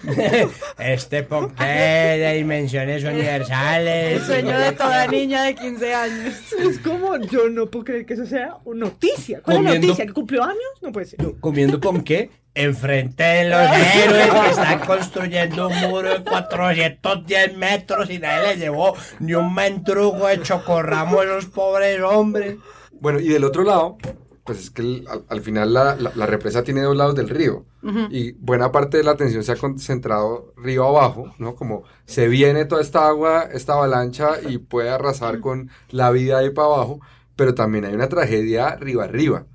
[0.77, 4.23] Este ponqué de dimensiones El universales.
[4.23, 6.33] sueño de toda niña de 15 años.
[6.59, 9.41] Es como, yo no puedo creer que eso sea una noticia.
[9.41, 10.05] ¿Cuál es la Comiendo- noticia?
[10.05, 10.55] ¿Que cumplió años?
[10.81, 11.19] No puede ser.
[11.39, 13.59] Comiendo ponqué enfrente de los
[13.95, 19.53] héroes que están construyendo un muro de 410 metros y nadie les llevó ni un
[19.53, 22.57] mentrugo de chocorramo a esos pobres hombres.
[22.93, 23.97] Bueno, y del otro lado,
[24.45, 27.29] pues es que el- al, al final la, la- la represa tiene dos lados del
[27.29, 27.65] río.
[28.09, 31.55] Y buena parte de la atención se ha concentrado río abajo, ¿no?
[31.55, 36.49] Como se viene toda esta agua, esta avalancha y puede arrasar con la vida ahí
[36.51, 36.99] para abajo,
[37.35, 39.45] pero también hay una tragedia río arriba.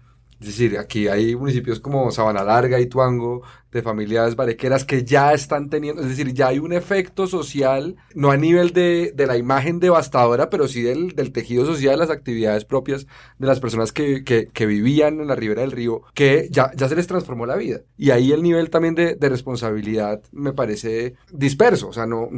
[0.41, 5.33] Es decir, aquí hay municipios como Sabana Larga y Tuango, de familias barequeras que ya
[5.33, 9.37] están teniendo, es decir, ya hay un efecto social, no a nivel de, de la
[9.37, 13.07] imagen devastadora, pero sí del, del tejido social, las actividades propias
[13.39, 16.89] de las personas que, que, que vivían en la ribera del río, que ya, ya
[16.89, 17.81] se les transformó la vida.
[17.97, 22.29] Y ahí el nivel también de, de responsabilidad me parece disperso, o sea, no,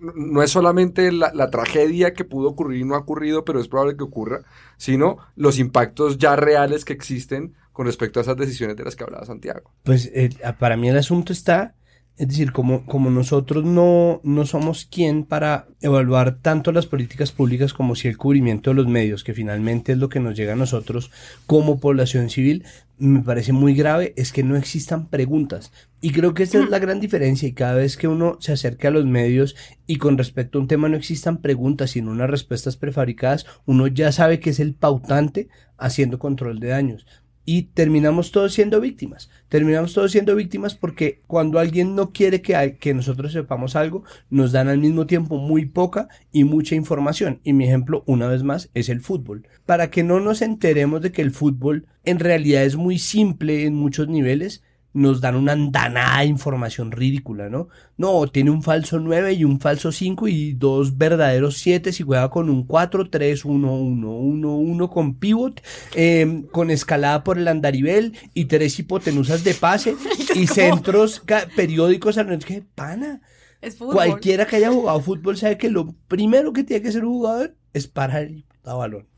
[0.00, 3.96] no es solamente la, tragedia que pudo ocurrir y no ha ocurrido, pero es probable
[3.96, 4.42] que ocurra,
[4.76, 9.04] sino los impactos ya reales que existen con respecto a esas decisiones de las que
[9.04, 9.72] hablaba Santiago.
[9.84, 11.74] Pues eh, para mí el asunto está,
[12.16, 17.72] es decir, como, como nosotros no, no somos quien para evaluar tanto las políticas públicas
[17.72, 20.56] como si el cubrimiento de los medios, que finalmente es lo que nos llega a
[20.56, 21.10] nosotros
[21.46, 22.64] como población civil,
[23.00, 25.72] me parece muy grave, es que no existan preguntas.
[26.00, 28.88] Y creo que esta es la gran diferencia y cada vez que uno se acerca
[28.88, 32.76] a los medios y con respecto a un tema no existan preguntas, sino unas respuestas
[32.76, 37.06] prefabricadas, uno ya sabe que es el pautante haciendo control de daños
[37.44, 39.30] y terminamos todos siendo víctimas.
[39.48, 44.52] Terminamos todos siendo víctimas porque cuando alguien no quiere que, que nosotros sepamos algo, nos
[44.52, 47.40] dan al mismo tiempo muy poca y mucha información.
[47.42, 49.46] Y mi ejemplo, una vez más, es el fútbol.
[49.66, 53.74] Para que no nos enteremos de que el fútbol en realidad es muy simple en
[53.74, 57.68] muchos niveles, nos dan una andanada de información ridícula, ¿no?
[57.96, 62.28] No, tiene un falso 9 y un falso 5 y dos verdaderos 7 si juega
[62.30, 65.62] con un 4, 3, 1, 1, 1, 1 con pivot,
[65.94, 69.94] eh, con escalada por el andarivel y tres hipotenusas de pase
[70.34, 71.22] y centros
[71.54, 72.16] periódicos.
[72.16, 73.20] Es que, pana,
[73.60, 73.94] Es fútbol.
[73.94, 77.56] cualquiera que haya jugado fútbol sabe que lo primero que tiene que hacer un jugador
[77.72, 79.09] es parar el balón.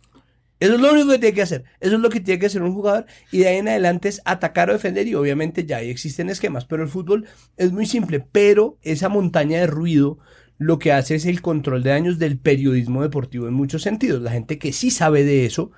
[0.63, 1.65] Eso es lo único que tiene que hacer.
[1.81, 3.07] Eso es lo que tiene que hacer un jugador.
[3.33, 5.09] Y de ahí en adelante es atacar o defender.
[5.09, 6.67] Y obviamente ya ahí existen esquemas.
[6.67, 8.25] Pero el fútbol es muy simple.
[8.31, 10.21] Pero esa montaña de ruido
[10.59, 14.23] lo que hace es el control de daños del periodismo deportivo en muchos sentidos.
[14.23, 15.73] La gente que sí sabe de eso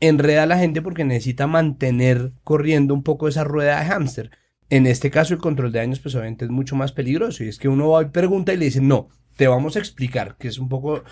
[0.00, 4.32] enreda a la gente porque necesita mantener corriendo un poco esa rueda de hámster.
[4.68, 7.58] En este caso el control de daños pues obviamente es mucho más peligroso y es
[7.58, 10.58] que uno va y pregunta y le dicen no, te vamos a explicar, que es
[10.58, 11.04] un poco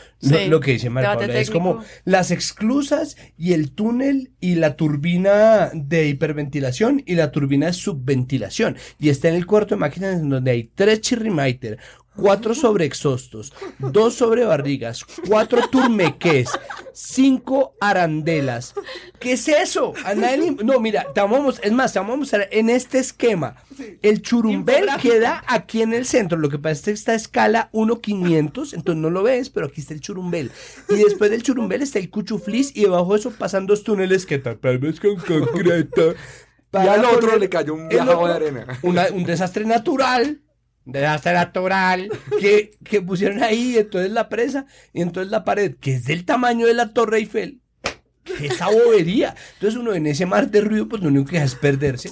[0.48, 1.38] lo, que dice María Paula.
[1.38, 7.66] Es como las exclusas y el túnel y la turbina de hiperventilación y la turbina
[7.66, 8.76] de subventilación.
[8.98, 11.78] Y está en el cuarto de máquinas donde hay tres chirrimaiter,
[12.16, 16.50] cuatro sobre exhaustos, 2 sobre barrigas, 4 turmeques,
[16.92, 18.74] cinco arandelas.
[19.18, 19.94] ¿Qué es eso?
[20.64, 21.20] No, mira, te
[21.62, 23.56] es más, te vamos en este esquema.
[24.02, 26.38] El churumbel queda aquí en el centro.
[26.38, 29.80] Lo que pasa es que está a escala 1.500, entonces no lo ves, pero aquí
[29.80, 30.50] está el churumbel.
[30.88, 34.38] Y después del churumbel está el cuchuflis y debajo de eso pasan dos túneles que
[34.38, 36.14] tal vez con concreto
[36.72, 38.66] y al otro le cayó un viaje de arena.
[38.82, 40.40] Un desastre natural
[40.84, 46.04] Desastre natural que, que pusieron ahí, entonces la presa y entonces la pared, que es
[46.04, 47.60] del tamaño de la Torre Eiffel.
[48.24, 49.34] ¡Qué esa bobería!
[49.54, 52.10] Entonces uno en ese mar de ruido, pues lo único que hace es perderse.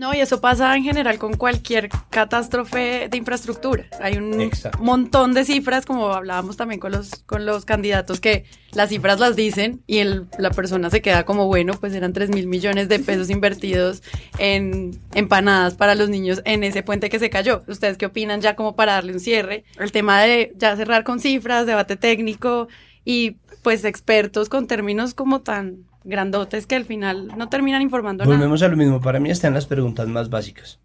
[0.00, 3.84] No, y eso pasa en general con cualquier catástrofe de infraestructura.
[4.00, 4.78] Hay un Exacto.
[4.78, 9.36] montón de cifras, como hablábamos también con los, con los candidatos, que las cifras las
[9.36, 12.98] dicen y el- la persona se queda como, bueno, pues eran 3 mil millones de
[12.98, 14.02] pesos invertidos
[14.38, 17.62] en empanadas para los niños en ese puente que se cayó.
[17.68, 19.64] ¿Ustedes qué opinan ya como para darle un cierre?
[19.78, 22.68] El tema de ya cerrar con cifras, debate técnico
[23.04, 23.32] y
[23.62, 28.24] pues expertos con términos como tan grandotes que al final no terminan informando.
[28.24, 29.00] Volvemos a lo mismo.
[29.00, 30.78] Para mí están las preguntas más básicas.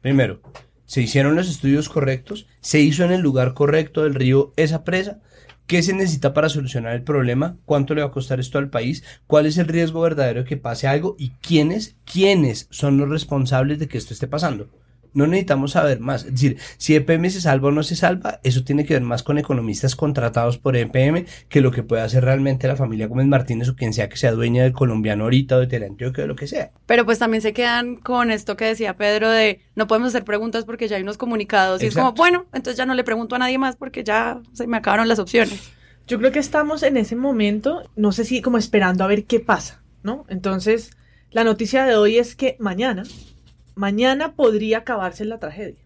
[0.00, 0.40] Primero,
[0.86, 2.46] ¿se hicieron los estudios correctos?
[2.60, 5.20] ¿Se hizo en el lugar correcto del río esa presa?
[5.66, 7.56] ¿Qué se necesita para solucionar el problema?
[7.64, 9.04] ¿Cuánto le va a costar esto al país?
[9.28, 11.14] ¿Cuál es el riesgo verdadero de que pase algo?
[11.16, 14.68] ¿Y quiénes, quiénes son los responsables de que esto esté pasando?
[15.12, 16.24] No necesitamos saber más.
[16.24, 19.22] Es decir, si EPM se salva o no se salva, eso tiene que ver más
[19.22, 23.68] con economistas contratados por EPM que lo que puede hacer realmente la familia Gómez Martínez
[23.68, 26.46] o quien sea que sea dueña del colombiano ahorita o de Teleantioquia o lo que
[26.46, 26.70] sea.
[26.86, 30.64] Pero pues también se quedan con esto que decía Pedro de no podemos hacer preguntas
[30.64, 33.38] porque ya hay unos comunicados y es como, bueno, entonces ya no le pregunto a
[33.38, 35.72] nadie más porque ya se me acabaron las opciones.
[36.06, 39.38] Yo creo que estamos en ese momento, no sé si como esperando a ver qué
[39.38, 40.24] pasa, ¿no?
[40.28, 40.90] Entonces,
[41.30, 43.04] la noticia de hoy es que mañana,
[43.74, 45.80] mañana podría acabarse la tragedia,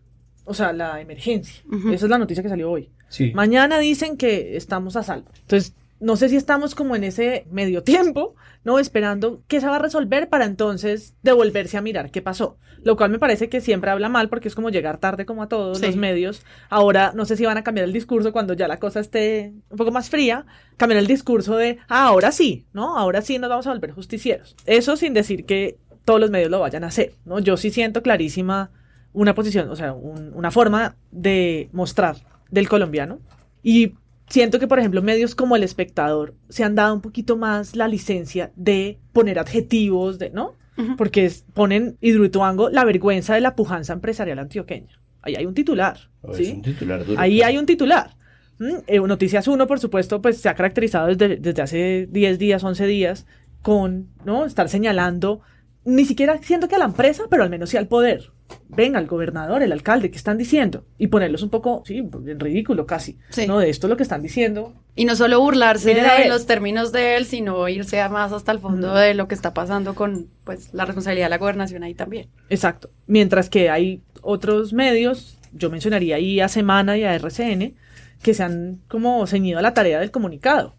[0.45, 1.63] o sea, la emergencia.
[1.93, 2.91] Esa es la noticia que salió hoy.
[3.09, 3.33] Sí.
[3.35, 5.31] Mañana dicen que estamos a salvo.
[5.43, 8.79] Entonces, no sé si estamos como en ese medio tiempo, ¿no?
[8.79, 12.59] Esperando que se va a resolver para entonces devolverse a mirar qué pasó.
[12.83, 15.49] Lo cual me parece que siempre habla mal porque es como llegar tarde como a
[15.49, 15.87] todos Sí.
[15.87, 16.43] los medios.
[16.69, 19.79] Ahora no sé si van a cambiar el discurso cuando ya la cosa esté un
[19.79, 20.45] poco más fría.
[20.77, 22.99] Cambiar el discurso de, ah, ahora sí, ¿no?
[22.99, 24.55] Ahora sí nos vamos a volver justicieros.
[24.67, 27.39] Eso sin decir que todos los medios lo vayan a hacer, ¿no?
[27.39, 28.71] Yo sí siento clarísima
[29.13, 32.17] una posición, o sea, un- una forma de mostrar
[32.51, 33.21] del colombiano.
[33.63, 33.95] Y
[34.29, 37.89] siento que, por ejemplo, medios como El Espectador se han dado un poquito más la
[37.89, 40.55] licencia de poner adjetivos, de, ¿no?
[40.99, 45.01] Porque es- ponen Hidroituango la vergüenza de la pujanza empresarial antioqueña.
[45.23, 46.43] Ahí hay un titular, Oh, ¿sí?
[46.43, 47.21] Es un titular duro.
[47.21, 48.11] Ahí hay un titular.
[48.59, 48.79] ¿Mm?
[48.89, 52.87] Eh, Noticias 1, por supuesto, pues se ha caracterizado desde, desde hace 10 días, 11
[52.87, 53.27] días,
[53.63, 54.45] con ¿no?
[54.45, 55.41] estar señalando,
[55.85, 58.31] ni siquiera siento que a la empresa, pero al menos sí al poder.
[58.69, 60.85] Venga, el gobernador, el alcalde, ¿qué están diciendo?
[60.99, 63.19] Y ponerlos un poco, sí, en ridículo casi.
[63.31, 63.47] Sí.
[63.47, 63.59] ¿no?
[63.59, 64.75] De esto es lo que están diciendo.
[64.97, 66.29] Y no solo burlarse de ver.
[66.29, 69.95] los términos de él, sino irse más hasta el fondo de lo que está pasando
[69.95, 72.29] con pues la responsabilidad de la gobernación ahí también.
[72.49, 72.91] Exacto.
[73.07, 77.75] Mientras que hay otros medios, yo mencionaría ahí a Semana y a RCN,
[78.23, 80.75] que se han como ceñido a la tarea del comunicado.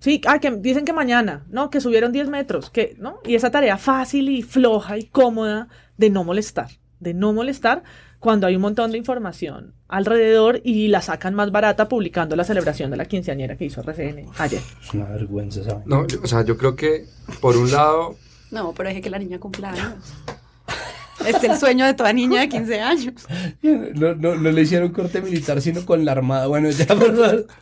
[0.00, 1.68] Sí, ah, que dicen que mañana, ¿no?
[1.70, 3.18] Que subieron 10 metros, que, ¿no?
[3.24, 6.68] Y esa tarea fácil y floja y cómoda de no molestar,
[7.00, 7.82] de no molestar
[8.18, 12.90] cuando hay un montón de información alrededor y la sacan más barata publicando la celebración
[12.90, 14.60] de la quinceañera que hizo RCN ayer.
[14.82, 15.60] Es una vergüenza.
[15.86, 17.04] No, yo- o sea, yo creo que
[17.40, 18.16] por un lado,
[18.50, 20.14] No, pero deje que la niña cumpla años.
[21.26, 23.14] Es el sueño de toda niña de 15 años.
[23.62, 26.46] No, no, no le hicieron corte militar, sino con la armada.
[26.46, 26.86] Bueno, ya,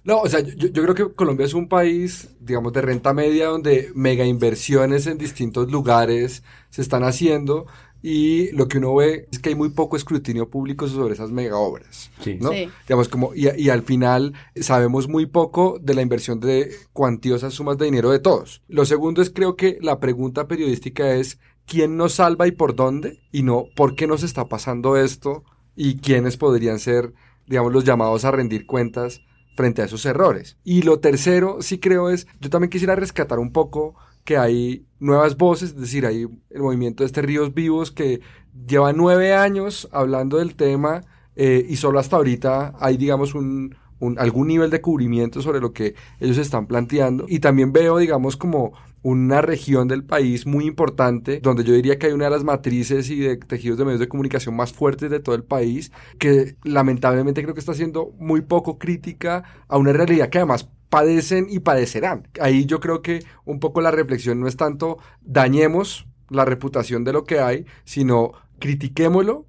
[0.05, 3.47] no, o sea, yo, yo creo que Colombia es un país, digamos, de renta media
[3.47, 7.67] donde mega inversiones en distintos lugares se están haciendo
[8.03, 11.57] y lo que uno ve es que hay muy poco escrutinio público sobre esas mega
[11.57, 12.11] obras.
[12.23, 12.39] Sí.
[12.41, 12.51] ¿no?
[12.51, 12.69] Sí.
[12.87, 17.79] Digamos, como, y, y al final sabemos muy poco de la inversión de cuantiosas sumas
[17.79, 18.63] de dinero de todos.
[18.69, 23.21] Lo segundo es, creo que la pregunta periodística es, ¿quién nos salva y por dónde?
[23.33, 25.45] Y no, ¿por qué nos está pasando esto?
[25.75, 27.13] Y quiénes podrían ser,
[27.47, 29.21] digamos, los llamados a rendir cuentas
[29.57, 30.59] frente a esos errores.
[30.65, 35.39] Y lo tercero, sí creo es, yo también quisiera rescatar un poco que hay nuevas
[35.39, 38.20] voces, es decir, hay el movimiento de este Ríos Vivos que
[38.66, 41.03] lleva nueve años hablando del tema
[41.37, 45.72] eh, y solo hasta ahorita hay, digamos, un, un- algún nivel de cubrimiento sobre lo
[45.72, 47.27] que ellos están planteando.
[47.29, 48.72] Y también veo, digamos, como
[49.07, 53.09] una región del país muy importante, donde yo diría que hay una de las matrices
[53.09, 57.41] y de tejidos de medios de comunicación más fuertes de todo el país, que lamentablemente
[57.41, 62.27] creo que está siendo muy poco crítica a una realidad que además padecen y padecerán.
[62.41, 67.13] Ahí yo creo que un poco la reflexión no es tanto dañemos la reputación de
[67.13, 69.47] lo que hay, sino critiquémoslo,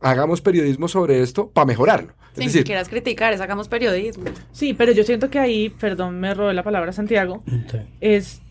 [0.00, 2.14] hagamos periodismo sobre esto para mejorarlo.
[2.32, 4.24] Sin decir, siquiera es criticar, es hagamos periodismo.
[4.50, 7.44] Sí, pero yo siento que ahí, perdón, me robé la palabra Santiago,
[8.00, 8.42] es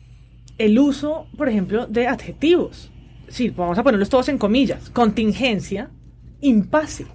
[0.66, 2.91] el uso, por ejemplo, de adjetivos.
[3.28, 4.89] Sí, vamos a ponerlos todos en comillas.
[4.89, 5.89] Contingencia,
[6.41, 7.05] impasse,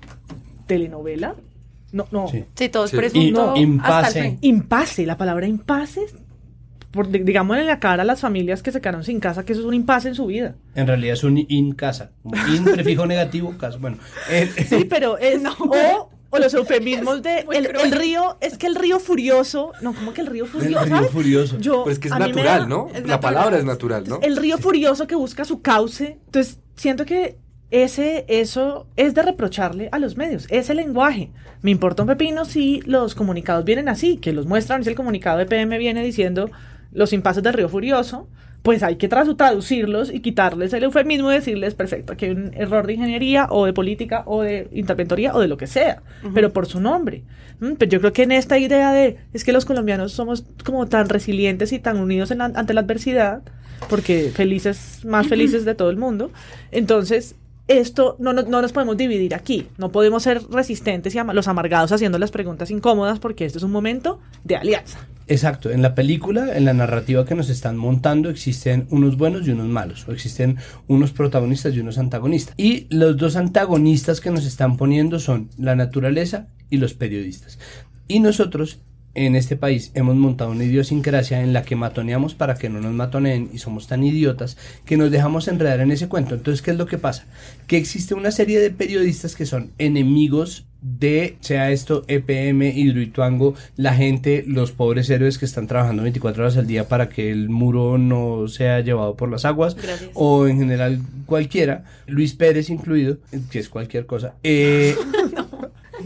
[0.67, 1.35] telenovela.
[1.93, 2.29] No, no.
[2.29, 2.45] Sí.
[2.55, 2.97] Sí, todo es Sí.
[2.97, 4.39] presunto Y- impasse.
[4.41, 6.07] Impasse, la palabra impasse,
[6.91, 9.53] por, di- digámosle en la cara a las familias que se quedaron sin casa que
[9.53, 10.55] eso es un impasse en su vida.
[10.75, 12.11] En realidad es un in casa.
[12.25, 13.79] Un In prefijo negativo, casa.
[13.79, 13.99] Bueno,
[14.31, 15.43] el- Sí, pero es.
[15.61, 17.47] o, o los eufemismos de.
[17.53, 19.73] El, el río, es que el río furioso.
[19.83, 20.85] No, ¿cómo que el río el furioso?
[20.85, 21.11] río ¿sabes?
[21.11, 21.59] furioso.
[21.59, 22.87] Yo, pero es que es natural, da- ¿no?
[22.89, 23.21] es La natural.
[23.21, 24.19] palabra es natural, ¿no?
[24.23, 26.19] El río furioso que busca su cauce.
[26.27, 27.39] Entonces, siento que
[27.71, 30.47] ese, eso es de reprocharle a los medios.
[30.51, 31.31] Ese lenguaje.
[31.63, 34.85] Me importa un pepino si los comunicados vienen así, que los muestran.
[34.85, 36.49] Si el comunicado de PM viene diciendo
[36.93, 38.29] los impases del río furioso,
[38.67, 42.85] pues hay que traducirlos y quitarles el eufemismo y decirles, perfecto, aquí hay un error
[42.85, 46.03] de ingeniería o de política o de interventoría o de lo que sea,
[46.35, 47.23] pero por su nombre.
[47.61, 50.87] Mm, Pero yo creo que en esta idea de, es que los colombianos somos como
[50.89, 53.43] tan resilientes y tan unidos en la- ante la adversidad,
[53.89, 56.33] porque felices, más felices de todo el mundo,
[56.73, 57.37] entonces
[57.69, 61.93] esto no, no, no nos podemos dividir aquí, no podemos ser resistentes y los amargados
[61.93, 65.01] haciendo las preguntas incómodas porque esto es un momento de alianza.
[65.29, 69.51] Exacto, en la película, en la narrativa que nos están montando, existen unos buenos y
[69.51, 72.55] unos malos, o existen unos protagonistas y unos antagonistas.
[72.57, 77.59] Y los dos antagonistas que nos están poniendo son la naturaleza y los periodistas.
[78.07, 78.79] Y nosotros
[79.17, 82.93] en este país hemos montado una idiosincrasia en la que matoneamos para que no nos
[82.93, 86.35] matoneen y somos tan idiotas que nos dejamos enredar en ese cuento.
[86.35, 87.25] Entonces, ¿qué es lo que pasa?
[87.67, 93.95] Que existe una serie de periodistas que son enemigos de, sea esto EPM, Hidroituango, la
[93.95, 97.99] gente, los pobres héroes que están trabajando 24 horas al día para que el muro
[97.99, 100.11] no sea llevado por las aguas, Gracias.
[100.15, 103.17] o en general cualquiera, Luis Pérez incluido,
[103.51, 104.35] que es cualquier cosa.
[104.43, 104.95] Eh,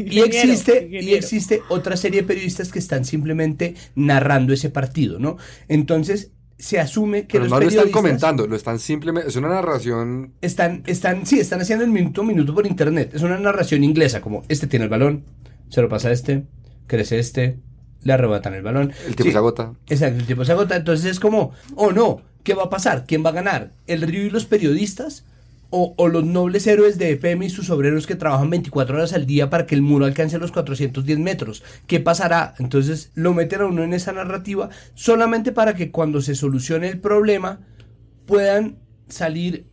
[0.01, 5.19] y Ingeniero, existe, y existe otra serie de periodistas que están simplemente narrando ese partido,
[5.19, 5.37] ¿no?
[5.69, 9.37] Entonces se asume que Pero los no lo están periodistas comentando, lo están simplemente, es
[9.37, 13.13] una narración están, están, sí, están haciendo el minuto a minuto por internet.
[13.15, 15.25] Es una narración inglesa, como este tiene el balón,
[15.71, 16.45] se lo pasa a este,
[16.87, 17.59] crece este,
[18.03, 18.93] le arrebatan el balón.
[19.07, 19.73] El tipo Sí, se agota.
[19.89, 20.77] Exacto, el tipo se agota.
[20.77, 23.05] Entonces es como, oh no, ¿qué va a pasar?
[23.07, 23.73] ¿Quién va a ganar?
[23.87, 25.25] ¿El río y los periodistas?
[25.73, 29.25] O, o los nobles héroes de EPM y sus obreros que trabajan 24 horas al
[29.27, 31.63] día para que el muro alcance los 410 metros.
[31.87, 32.55] ¿Qué pasará?
[32.59, 37.01] Entonces lo meten a uno en esa narrativa solamente para que cuando se solucione el
[37.01, 37.61] problema
[38.27, 39.67] puedan salir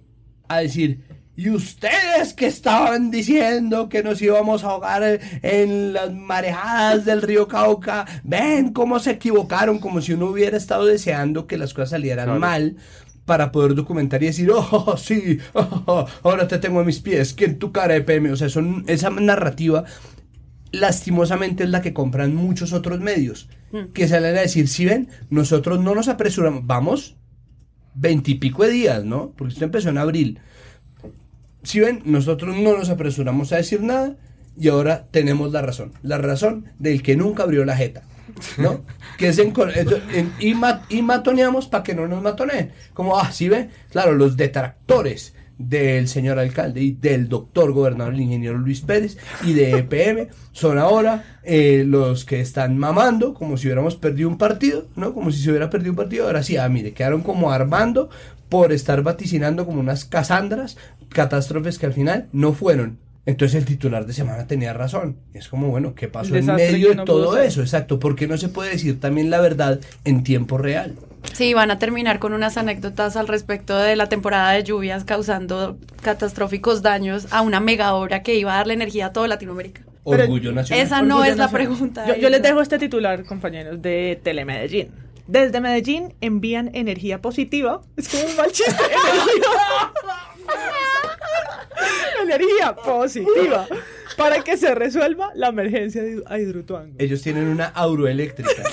[0.48, 1.04] a decir,
[1.36, 7.48] y ustedes que estaban diciendo que nos íbamos a ahogar en las marejadas del río
[7.48, 12.26] Cauca, ven cómo se equivocaron, como si uno hubiera estado deseando que las cosas salieran
[12.26, 12.39] Claro.
[12.39, 12.78] mal
[13.28, 17.44] para poder documentar y decir, oh, sí, oh, ahora te tengo a mis pies, que
[17.46, 18.32] en tu cara de PM.
[18.32, 19.84] O sea, son, esa narrativa
[20.72, 23.50] lastimosamente es la que compran muchos otros medios,
[23.94, 27.18] que salen a decir, si ven, nosotros no nos apresuramos, vamos
[27.94, 29.34] veintipico de días, ¿no?
[29.36, 30.40] Porque esto empezó en abril.
[31.64, 34.16] Si ven, nosotros no nos apresuramos a decir nada
[34.58, 35.92] y ahora tenemos la razón.
[36.02, 38.04] La razón del que nunca abrió la jeta,
[38.58, 38.82] ¿no?
[39.18, 39.40] que es
[40.40, 42.72] y, ma- y matoneamos para que no nos matoneen.
[42.94, 48.22] Como, ah, si ven, claro, los detractores del señor alcalde y del doctor gobernador, el
[48.22, 53.66] ingeniero Luis Pérez, y de EPM, son ahora eh, los que están mamando como si
[53.68, 55.14] hubiéramos perdido un partido, ¿no?
[55.16, 56.28] Como si se hubiera perdido un partido.
[56.28, 58.10] Ahora sí, ah, mire, quedaron como armando
[58.50, 60.78] por estar vaticinando como unas casandras,
[61.10, 63.00] catástrofes que al final no fueron.
[63.28, 65.18] Entonces el titular de semana tenía razón.
[65.34, 67.44] Es como, bueno, ¿qué pasó en medio de todo ser.
[67.44, 67.62] eso?
[67.62, 70.96] Exacto, porque no se puede decir también la verdad en tiempo real.
[71.34, 75.78] Sí, van a terminar con unas anécdotas al respecto de la temporada de lluvias causando
[76.02, 79.82] catastróficos daños a una mega obra que iba a darle energía a toda Latinoamérica.
[80.06, 80.86] Pero Orgullo nacional.
[80.86, 82.08] Esa no Orgullo es la pregunta.
[82.08, 84.88] Yo, yo les dejo este titular, compañeros, de Telemedellín.
[85.28, 87.82] Desde Medellín envían energía positiva.
[87.98, 88.72] Es como un mal chiste.
[88.84, 89.52] energía
[92.86, 93.68] positiva.
[94.16, 96.96] Para que se resuelva la emergencia de Hidroituango.
[96.98, 98.52] Ellos tienen una auroeléctrica.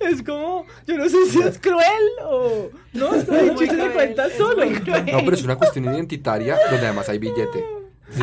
[0.00, 1.82] Es como, yo no sé si es cruel
[2.24, 2.70] o.
[2.92, 4.64] No, es como Muy un chiste de cuenta solo.
[4.64, 7.64] No, pero es una cuestión identitaria donde además hay billete.
[8.10, 8.22] Sí,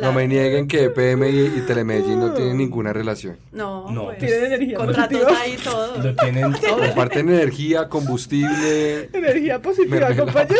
[0.00, 3.36] no, me nieguen que EPM y, y Telemedellín no tienen ninguna relación.
[3.50, 5.40] No, No, pues, tienen energía contratos positiva.
[5.42, 5.98] ahí todo.
[6.02, 6.76] Lo tienen todo.
[6.78, 9.08] Comparten energía, combustible.
[9.12, 10.54] Energía positiva, Mermelada.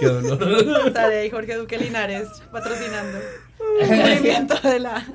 [0.00, 0.92] Qué dolor.
[0.92, 3.18] Sale ahí Jorge Duque Linares patrocinando
[3.80, 5.06] el movimiento de la...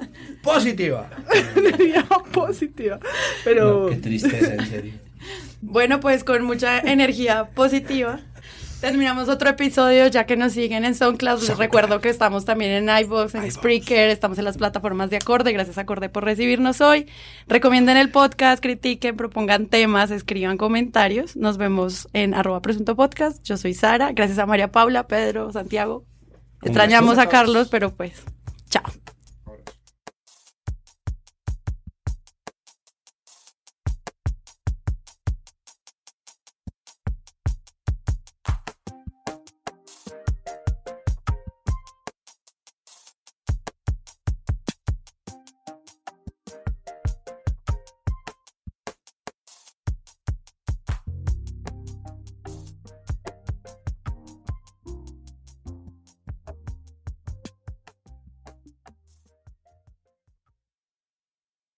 [0.41, 1.09] Positiva.
[1.55, 2.99] energía positiva.
[3.43, 3.83] Pero.
[3.83, 4.93] No, qué tristeza, en serio.
[5.61, 8.19] Bueno, pues con mucha energía positiva.
[8.83, 11.39] Terminamos otro episodio, ya que nos siguen en SoundCloud.
[11.47, 15.53] Les recuerdo que estamos también en iVoox, en Spreaker, estamos en las plataformas de Acorde.
[15.53, 17.07] Gracias Acorde por recibirnos hoy.
[17.47, 21.37] Recomienden el podcast, critiquen, propongan temas, escriban comentarios.
[21.37, 23.41] Nos vemos en arroba presunto podcast.
[23.43, 24.11] Yo soy Sara.
[24.11, 26.03] Gracias a María Paula, Pedro, Santiago.
[26.61, 28.21] Extrañamos a Carlos, pero pues,
[28.69, 28.83] chao.